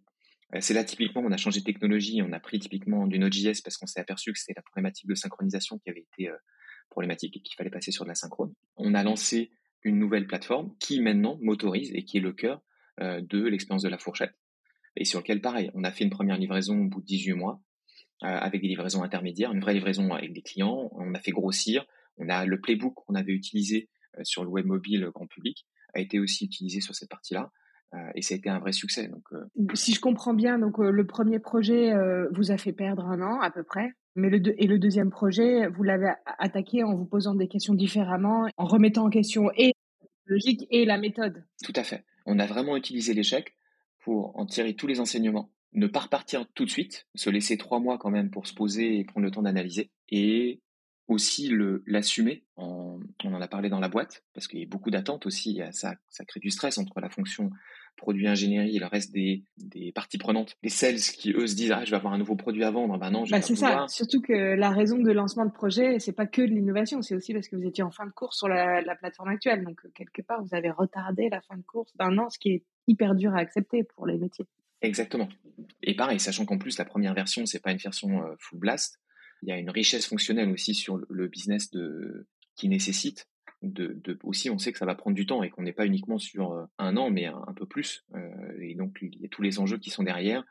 Euh, 0.54 0.58
c'est 0.60 0.74
là 0.74 0.84
typiquement, 0.84 1.22
on 1.24 1.32
a 1.32 1.36
changé 1.36 1.60
de 1.60 1.64
technologie, 1.64 2.22
on 2.22 2.32
a 2.32 2.40
pris 2.40 2.58
typiquement 2.58 3.06
du 3.06 3.18
Node.js 3.18 3.62
parce 3.62 3.76
qu'on 3.76 3.86
s'est 3.86 4.00
aperçu 4.00 4.32
que 4.32 4.38
c'était 4.38 4.54
la 4.56 4.62
problématique 4.62 5.08
de 5.08 5.14
synchronisation 5.14 5.78
qui 5.78 5.90
avait 5.90 6.06
été 6.12 6.28
euh, 6.28 6.36
problématique 6.90 7.36
et 7.36 7.40
qu'il 7.40 7.54
fallait 7.56 7.70
passer 7.70 7.92
sur 7.92 8.04
de 8.04 8.08
la 8.08 8.16
synchrone. 8.16 8.52
On 8.76 8.94
a 8.94 9.02
lancé 9.02 9.52
une 9.82 9.98
nouvelle 9.98 10.26
plateforme 10.26 10.74
qui 10.78 11.00
maintenant 11.00 11.38
m'autorise 11.40 11.92
et 11.94 12.04
qui 12.04 12.18
est 12.18 12.20
le 12.20 12.32
cœur 12.32 12.62
de 13.00 13.46
l'expérience 13.46 13.82
de 13.82 13.88
la 13.88 13.96
fourchette 13.96 14.34
et 14.96 15.04
sur 15.04 15.20
lequel, 15.20 15.40
pareil, 15.40 15.70
on 15.74 15.84
a 15.84 15.90
fait 15.90 16.04
une 16.04 16.10
première 16.10 16.36
livraison 16.36 16.78
au 16.78 16.88
bout 16.88 17.00
de 17.00 17.06
18 17.06 17.34
mois, 17.34 17.60
euh, 18.22 18.26
avec 18.26 18.60
des 18.60 18.68
livraisons 18.68 19.02
intermédiaires, 19.02 19.52
une 19.52 19.60
vraie 19.60 19.74
livraison 19.74 20.12
avec 20.12 20.32
des 20.32 20.42
clients, 20.42 20.90
on 20.92 21.14
a 21.14 21.20
fait 21.20 21.30
grossir, 21.30 21.86
on 22.18 22.28
a 22.28 22.44
le 22.44 22.60
playbook 22.60 22.94
qu'on 22.94 23.14
avait 23.14 23.32
utilisé 23.32 23.88
euh, 24.18 24.22
sur 24.24 24.44
le 24.44 24.50
web 24.50 24.66
mobile 24.66 25.08
grand 25.14 25.26
public, 25.26 25.66
a 25.94 26.00
été 26.00 26.18
aussi 26.18 26.44
utilisé 26.44 26.80
sur 26.80 26.94
cette 26.94 27.08
partie-là. 27.08 27.50
Euh, 27.94 27.98
et 28.14 28.22
ça 28.22 28.34
a 28.34 28.38
été 28.38 28.48
un 28.48 28.60
vrai 28.60 28.72
succès. 28.72 29.08
Donc, 29.08 29.24
si 29.74 29.92
je 29.92 30.00
comprends 30.00 30.34
bien, 30.34 30.58
donc 30.58 30.78
le 30.78 31.06
premier 31.06 31.40
projet 31.40 31.92
vous 32.32 32.52
a 32.52 32.56
fait 32.56 32.72
perdre 32.72 33.04
un 33.06 33.20
an 33.20 33.40
à 33.40 33.50
peu 33.50 33.64
près, 33.64 33.90
mais 34.14 34.30
le 34.30 34.62
et 34.62 34.66
le 34.66 34.78
deuxième 34.78 35.10
projet, 35.10 35.66
vous 35.68 35.82
l'avez 35.82 36.12
attaqué 36.38 36.84
en 36.84 36.94
vous 36.94 37.04
posant 37.04 37.34
des 37.34 37.48
questions 37.48 37.74
différemment, 37.74 38.46
en 38.56 38.64
remettant 38.64 39.06
en 39.06 39.10
question 39.10 39.50
et 39.56 39.72
la 40.00 40.34
logique 40.34 40.66
et 40.70 40.84
la 40.84 40.98
méthode. 40.98 41.44
Tout 41.64 41.72
à 41.74 41.82
fait. 41.82 42.04
On 42.26 42.38
a 42.38 42.46
vraiment 42.46 42.76
utilisé 42.76 43.12
l'échec 43.12 43.56
pour 44.00 44.38
en 44.38 44.46
tirer 44.46 44.74
tous 44.74 44.86
les 44.86 45.00
enseignements, 45.00 45.50
ne 45.72 45.86
pas 45.86 46.00
repartir 46.00 46.46
tout 46.54 46.64
de 46.64 46.70
suite, 46.70 47.06
se 47.14 47.30
laisser 47.30 47.56
trois 47.56 47.80
mois 47.80 47.98
quand 47.98 48.10
même 48.10 48.30
pour 48.30 48.46
se 48.46 48.54
poser 48.54 48.98
et 48.98 49.04
prendre 49.04 49.24
le 49.24 49.30
temps 49.30 49.42
d'analyser, 49.42 49.90
et 50.08 50.60
aussi 51.10 51.48
le 51.48 51.82
l'assumer. 51.86 52.44
on 52.56 53.00
en 53.24 53.40
a 53.40 53.48
parlé 53.48 53.68
dans 53.68 53.80
la 53.80 53.88
boîte 53.88 54.22
parce 54.34 54.46
qu'il 54.46 54.60
y 54.60 54.62
a 54.62 54.66
beaucoup 54.66 54.90
d'attentes 54.90 55.26
aussi. 55.26 55.60
Ça, 55.72 55.94
ça 56.08 56.24
crée 56.24 56.40
du 56.40 56.50
stress 56.50 56.78
entre 56.78 57.00
la 57.00 57.08
fonction 57.08 57.50
produit 57.96 58.28
ingénierie 58.28 58.76
et 58.76 58.78
le 58.78 58.86
reste 58.86 59.12
des, 59.12 59.44
des 59.58 59.92
parties 59.92 60.18
prenantes. 60.18 60.56
Les 60.62 60.70
sales 60.70 60.96
qui 60.96 61.32
eux 61.32 61.46
se 61.46 61.54
disent 61.54 61.72
ah 61.72 61.84
je 61.84 61.90
vais 61.90 61.96
avoir 61.96 62.12
un 62.12 62.18
nouveau 62.18 62.36
produit 62.36 62.64
à 62.64 62.70
vendre. 62.70 62.96
Ben 62.98 63.10
non, 63.10 63.24
je 63.24 63.32
bah, 63.32 63.42
c'est 63.42 63.56
ça. 63.56 63.86
Surtout 63.88 64.20
que 64.20 64.32
la 64.32 64.70
raison 64.70 64.98
de 64.98 65.10
lancement 65.10 65.44
de 65.44 65.50
projet 65.50 65.98
c'est 65.98 66.12
pas 66.12 66.26
que 66.26 66.42
de 66.42 66.46
l'innovation, 66.46 67.02
c'est 67.02 67.14
aussi 67.14 67.34
parce 67.34 67.48
que 67.48 67.56
vous 67.56 67.66
étiez 67.66 67.84
en 67.84 67.90
fin 67.90 68.06
de 68.06 68.12
course 68.12 68.38
sur 68.38 68.48
la, 68.48 68.80
la 68.80 68.94
plateforme 68.94 69.28
actuelle. 69.28 69.64
Donc 69.64 69.80
quelque 69.94 70.22
part 70.22 70.42
vous 70.42 70.54
avez 70.54 70.70
retardé 70.70 71.28
la 71.28 71.40
fin 71.40 71.56
de 71.56 71.62
course 71.62 71.94
d'un 71.96 72.16
an, 72.18 72.30
ce 72.30 72.38
qui 72.38 72.50
est 72.50 72.62
hyper 72.86 73.14
dur 73.14 73.34
à 73.34 73.38
accepter 73.38 73.84
pour 73.84 74.06
les 74.06 74.16
métiers. 74.16 74.46
Exactement. 74.82 75.28
Et 75.82 75.94
pareil, 75.94 76.20
sachant 76.20 76.46
qu'en 76.46 76.56
plus 76.56 76.78
la 76.78 76.84
première 76.84 77.14
version 77.14 77.44
c'est 77.46 77.60
pas 77.60 77.72
une 77.72 77.78
version 77.78 78.22
euh, 78.22 78.34
full 78.38 78.60
blast, 78.60 78.98
il 79.42 79.48
y 79.48 79.52
a 79.52 79.58
une 79.58 79.70
richesse 79.70 80.06
fonctionnelle 80.06 80.50
aussi 80.50 80.74
sur 80.74 81.00
le 81.08 81.28
business 81.28 81.70
de 81.70 82.26
qui 82.56 82.68
nécessite 82.68 83.28
de, 83.62 84.18
aussi 84.22 84.50
on 84.50 84.58
sait 84.58 84.72
que 84.72 84.78
ça 84.78 84.86
va 84.86 84.94
prendre 84.94 85.14
du 85.14 85.26
temps 85.26 85.42
et 85.42 85.50
qu'on 85.50 85.62
n'est 85.62 85.72
pas 85.72 85.86
uniquement 85.86 86.18
sur 86.18 86.52
euh, 86.52 86.64
un 86.78 86.96
an 86.96 87.10
mais 87.10 87.26
un, 87.26 87.54
peu 87.54 87.66
plus 87.66 88.04
euh, 88.14 88.58
et 88.60 88.74
donc 88.74 88.98
il 89.02 89.20
y 89.20 89.26
a 89.26 89.28
tous 89.28 89.42
les 89.42 89.58
enjeux 89.58 89.78
qui 89.78 89.90
sont 89.90 90.02
derrière 90.02 90.44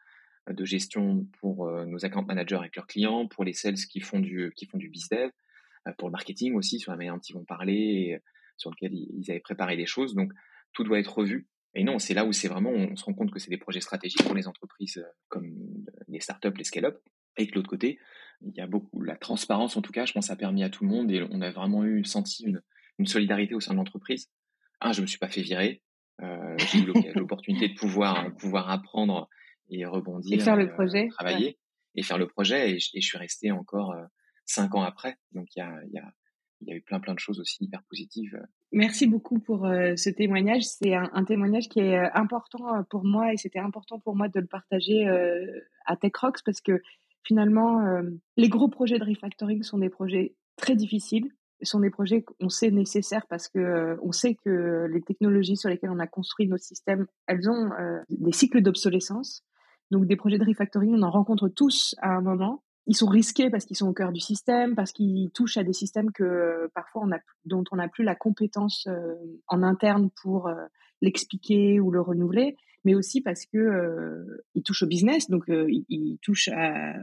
de 0.50 0.66
gestion 0.66 1.28
pour 1.40 1.70
nos 1.86 2.06
account 2.06 2.24
managers 2.24 2.56
avec 2.56 2.76
leurs 2.76 2.88
clients, 2.88 3.28
pour 3.28 3.44
les 3.44 3.54
sales 3.54 3.76
qui 3.76 4.00
font 4.00 4.20
du 4.20 4.52
qui 4.56 4.66
font 4.66 4.80
du 4.80 4.90
dev, 4.90 5.30
pour 6.00 6.08
le 6.08 6.12
marketing 6.12 6.56
aussi 6.56 6.80
sur 6.80 6.92
la 6.92 6.98
manière 6.98 7.14
dont 7.14 7.22
ils 7.22 7.34
vont 7.34 7.46
parler, 7.46 8.20
sur 8.58 8.72
lequel 8.72 8.92
ils 8.94 9.30
avaient 9.30 9.42
préparé 9.42 9.78
des 9.78 9.86
choses. 9.86 10.16
Donc 10.16 10.32
tout 10.74 10.84
doit 10.84 10.98
être 10.98 11.16
revu 11.16 11.48
et 11.76 11.84
non, 11.84 12.00
c'est 12.00 12.14
là 12.14 12.26
où 12.26 12.34
c'est 12.34 12.48
vraiment, 12.48 12.72
on 12.72 12.96
se 12.96 13.04
rend 13.04 13.14
compte 13.14 13.32
que 13.32 13.40
c'est 13.40 13.52
des 13.52 13.58
projets 13.58 13.82
stratégiques 13.82 14.24
pour 14.24 14.36
les 14.36 14.48
entreprises 14.48 14.98
euh, 14.98 15.10
comme 15.28 15.48
euh, 15.48 15.92
les 16.08 16.20
startups, 16.20 16.58
les 16.58 16.64
scale-up. 16.64 17.00
Et 17.38 17.48
que 17.48 17.56
l'autre 17.56 17.70
côté, 17.70 18.00
il 18.42 18.56
y 18.56 18.62
a 18.62 18.68
beaucoup, 18.68 19.02
la 19.02 19.16
transparence 19.16 19.78
en 19.78 19.82
tout 19.82 19.92
cas, 19.92 20.06
je 20.06 20.14
pense, 20.14 20.30
a 20.30 20.36
permis 20.36 20.64
à 20.64 20.70
tout 20.70 20.84
le 20.84 20.90
monde 20.90 21.12
et 21.12 21.26
on 21.30 21.42
a 21.42 21.52
vraiment 21.52 21.84
eu 21.84 22.04
senti 22.04 22.44
une, 22.46 22.62
une 22.98 23.06
solidarité 23.06 23.56
au 23.56 23.60
sein 23.60 23.74
de 23.74 23.78
l'entreprise. 23.78 24.30
Un, 24.82 24.94
je 24.94 25.02
me 25.02 25.08
suis 25.08 25.18
pas 25.18 25.30
fait 25.30 25.42
virer. 25.42 25.82
Euh, 26.22 26.56
j'ai 26.58 26.80
eu 26.80 26.86
l'opportunité 27.16 27.70
de 27.70 27.76
pouvoir, 27.76 28.34
pouvoir 28.38 28.70
apprendre 28.70 29.30
et 29.70 29.86
rebondir. 29.86 30.40
Et 30.40 30.44
faire 30.44 30.56
le 30.56 30.70
projet. 30.70 31.08
travailler 31.10 31.58
et 31.96 32.04
faire 32.04 32.18
le 32.18 32.28
projet. 32.28 32.76
Et, 32.76 32.80
je 32.80 33.08
suis 33.08 33.18
resté 33.18 33.52
encore 33.52 33.94
cinq 34.46 34.76
ans 34.76 34.84
après. 34.84 35.18
Donc 35.34 35.48
il 35.56 35.60
y 35.60 35.62
a, 35.62 35.74
y 35.92 35.98
a, 35.98 36.14
il 36.62 36.70
y 36.70 36.72
a 36.72 36.76
eu 36.76 36.82
plein 36.82 37.00
plein 37.00 37.14
de 37.14 37.20
choses 37.20 37.40
aussi 37.40 37.64
hyper 37.64 37.82
positives. 37.84 38.40
Merci 38.72 39.08
beaucoup 39.08 39.40
pour 39.40 39.66
euh, 39.66 39.96
ce 39.96 40.10
témoignage. 40.10 40.64
C'est 40.64 40.94
un, 40.94 41.24
témoignage 41.26 41.70
qui 41.70 41.80
est 41.80 41.98
euh, 41.98 42.10
important 42.14 42.76
euh, 42.76 42.84
pour 42.90 43.04
moi 43.04 43.34
et 43.34 43.38
c'était 43.38 43.60
important 43.60 44.00
pour 44.00 44.16
moi 44.16 44.28
de 44.28 44.40
le 44.40 44.46
partager 44.46 45.08
à 45.86 45.96
TechRox 45.96 46.42
parce 46.44 46.62
que 46.62 46.82
finalement, 47.24 47.82
les 48.38 48.50
gros 48.50 48.70
projets 48.70 49.00
de 49.00 49.06
refactoring 49.06 49.64
sont 49.64 49.78
des 49.78 49.90
projets 49.90 50.36
très 50.58 50.76
difficiles, 50.76 51.30
sont 51.62 51.80
des 51.80 51.90
projets 51.90 52.24
qu'on 52.24 52.50
sait 52.50 52.72
nécessaires 52.72 53.28
parce 53.28 53.48
que 53.48 53.98
on 54.02 54.12
sait 54.12 54.36
que 54.36 54.88
les 54.92 55.02
technologies 55.02 55.58
sur 55.58 55.70
lesquelles 55.70 55.92
on 55.92 56.00
a 56.00 56.08
construit 56.08 56.48
nos 56.48 56.58
systèmes, 56.58 57.06
elles 57.28 57.50
ont 57.50 57.70
des 58.10 58.32
cycles 58.32 58.62
d'obsolescence. 58.62 59.44
Donc 59.92 60.06
des 60.06 60.16
projets 60.16 60.38
de 60.38 60.46
refactoring, 60.46 60.94
on 60.96 61.02
en 61.02 61.12
rencontre 61.12 61.50
tous 61.50 61.96
à 62.02 62.10
un 62.10 62.22
moment 62.22 62.64
ils 62.90 62.96
sont 62.96 63.08
risqués 63.08 63.52
parce 63.52 63.66
qu'ils 63.66 63.78
sont 63.78 63.88
au 63.88 63.94
cœur 63.94 64.12
du 64.12 64.20
système, 64.20 64.74
parce 64.74 64.92
qu'ils 64.92 65.30
touchent 65.30 65.58
à 65.58 65.64
des 65.64 65.74
systèmes 65.74 66.12
que 66.12 66.72
parfois 66.74 67.04
on 67.06 67.12
a, 67.12 67.20
dont 67.46 67.64
on 67.72 67.76
n'a 67.76 67.88
plus 67.88 68.04
la 68.04 68.16
compétence 68.16 68.88
en 69.48 69.62
interne 69.62 70.10
pour 70.24 70.50
l'expliquer 71.02 71.80
ou 71.80 71.92
le 71.92 72.02
renouveler, 72.02 72.58
mais 72.86 72.96
aussi 72.96 73.22
parce 73.22 73.46
que 73.46 74.26
ils 74.56 74.64
touchent 74.64 74.84
au 74.84 74.88
business, 74.88 75.30
donc 75.30 75.46
ils, 75.48 75.86
ils, 75.90 76.18
touchent 76.22 76.50
à, 76.50 76.94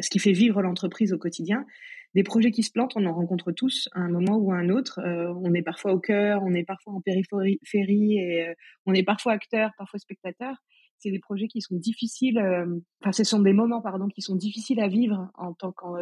ce 0.00 0.10
qui 0.10 0.18
fait 0.18 0.32
vivre 0.32 0.62
l'entreprise 0.62 1.12
au 1.12 1.18
quotidien 1.18 1.66
des 2.14 2.22
projets 2.22 2.50
qui 2.50 2.62
se 2.62 2.72
plantent, 2.72 2.96
on 2.96 3.06
en 3.06 3.12
rencontre 3.12 3.52
tous 3.52 3.88
à 3.92 4.00
un 4.00 4.08
moment 4.08 4.36
ou 4.36 4.52
à 4.52 4.56
un 4.56 4.68
autre. 4.68 5.00
Euh, 5.00 5.32
on 5.42 5.54
est 5.54 5.62
parfois 5.62 5.92
au 5.92 6.00
cœur, 6.00 6.42
on 6.42 6.54
est 6.54 6.64
parfois 6.64 6.94
en 6.94 7.00
périphérie 7.00 8.18
et 8.18 8.48
euh, 8.48 8.54
on 8.86 8.94
est 8.94 9.04
parfois 9.04 9.32
acteur, 9.32 9.70
parfois 9.78 9.98
spectateur. 9.98 10.56
C'est 10.98 11.10
des 11.10 11.20
projets 11.20 11.46
qui 11.46 11.62
sont 11.62 11.76
difficiles, 11.76 12.38
euh, 12.38 12.66
enfin, 13.00 13.12
ce 13.12 13.24
sont 13.24 13.40
des 13.40 13.52
moments, 13.52 13.80
pardon, 13.80 14.08
qui 14.08 14.22
sont 14.22 14.36
difficiles 14.36 14.80
à 14.80 14.88
vivre 14.88 15.30
en 15.34 15.54
tant 15.54 15.72
qu'au 15.72 15.96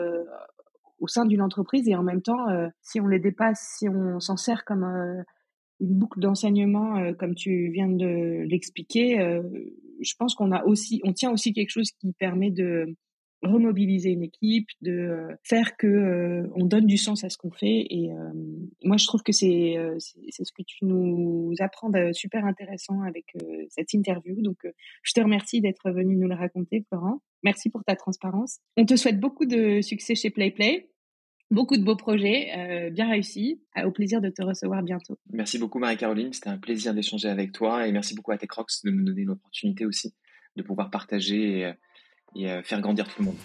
au 1.00 1.06
sein 1.06 1.24
d'une 1.26 1.42
entreprise 1.42 1.88
et 1.88 1.94
en 1.94 2.02
même 2.02 2.22
temps, 2.22 2.46
si 2.82 3.00
on 3.00 3.06
les 3.06 3.20
dépasse, 3.20 3.76
si 3.78 3.88
on 3.88 4.18
s'en 4.18 4.36
sert 4.36 4.64
comme 4.64 5.22
une 5.80 5.94
boucle 5.94 6.20
d'enseignement, 6.20 7.12
comme 7.14 7.34
tu 7.34 7.70
viens 7.70 7.88
de 7.88 8.44
l'expliquer, 8.48 9.40
je 10.00 10.14
pense 10.18 10.34
qu'on 10.34 10.52
a 10.52 10.64
aussi, 10.64 11.00
on 11.04 11.12
tient 11.12 11.30
aussi 11.30 11.52
quelque 11.52 11.70
chose 11.70 11.90
qui 11.92 12.12
permet 12.12 12.50
de 12.50 12.94
remobiliser 13.42 14.10
une 14.10 14.24
équipe, 14.24 14.68
de 14.80 14.92
euh, 14.92 15.34
faire 15.44 15.76
que 15.76 15.86
euh, 15.86 16.48
on 16.56 16.64
donne 16.64 16.86
du 16.86 16.96
sens 16.96 17.22
à 17.24 17.28
ce 17.28 17.38
qu'on 17.38 17.50
fait. 17.50 17.86
Et 17.88 18.10
euh, 18.12 18.32
moi, 18.82 18.96
je 18.96 19.06
trouve 19.06 19.22
que 19.22 19.32
c'est 19.32 19.76
c'est 19.98 20.44
ce 20.44 20.52
que 20.52 20.62
tu 20.62 20.84
nous 20.84 21.54
apprends 21.60 21.90
de 21.90 22.12
super 22.12 22.44
intéressant 22.44 23.02
avec 23.02 23.36
cette 23.70 23.92
interview. 23.94 24.40
Donc, 24.42 24.58
je 25.02 25.12
te 25.12 25.20
remercie 25.20 25.60
d'être 25.60 25.90
venu 25.90 26.16
nous 26.16 26.28
le 26.28 26.34
raconter, 26.34 26.84
Florent. 26.88 27.20
Merci 27.42 27.70
pour 27.70 27.84
ta 27.84 27.94
transparence. 27.94 28.58
On 28.76 28.84
te 28.84 28.96
souhaite 28.96 29.20
beaucoup 29.20 29.46
de 29.46 29.80
succès 29.80 30.14
chez 30.14 30.30
PlayPlay. 30.30 30.90
Beaucoup 31.50 31.76
de 31.76 31.82
beaux 31.82 31.96
projets, 31.96 32.90
bien 32.92 33.08
réussis. 33.08 33.60
Au 33.82 33.90
plaisir 33.90 34.20
de 34.20 34.28
te 34.28 34.42
recevoir 34.42 34.82
bientôt. 34.82 35.18
Merci 35.32 35.58
beaucoup 35.58 35.78
Marie-Caroline, 35.78 36.32
c'était 36.32 36.50
un 36.50 36.58
plaisir 36.58 36.92
d'échanger 36.92 37.28
avec 37.28 37.52
toi 37.52 37.86
et 37.86 37.92
merci 37.92 38.14
beaucoup 38.14 38.32
à 38.32 38.36
Techrox 38.36 38.82
de 38.84 38.90
nous 38.90 39.02
donner 39.02 39.24
l'opportunité 39.24 39.86
aussi 39.86 40.14
de 40.56 40.62
pouvoir 40.62 40.90
partager 40.90 41.72
et, 42.36 42.44
et 42.44 42.62
faire 42.62 42.82
grandir 42.82 43.08
tout 43.08 43.22
le 43.22 43.26
monde. 43.26 43.36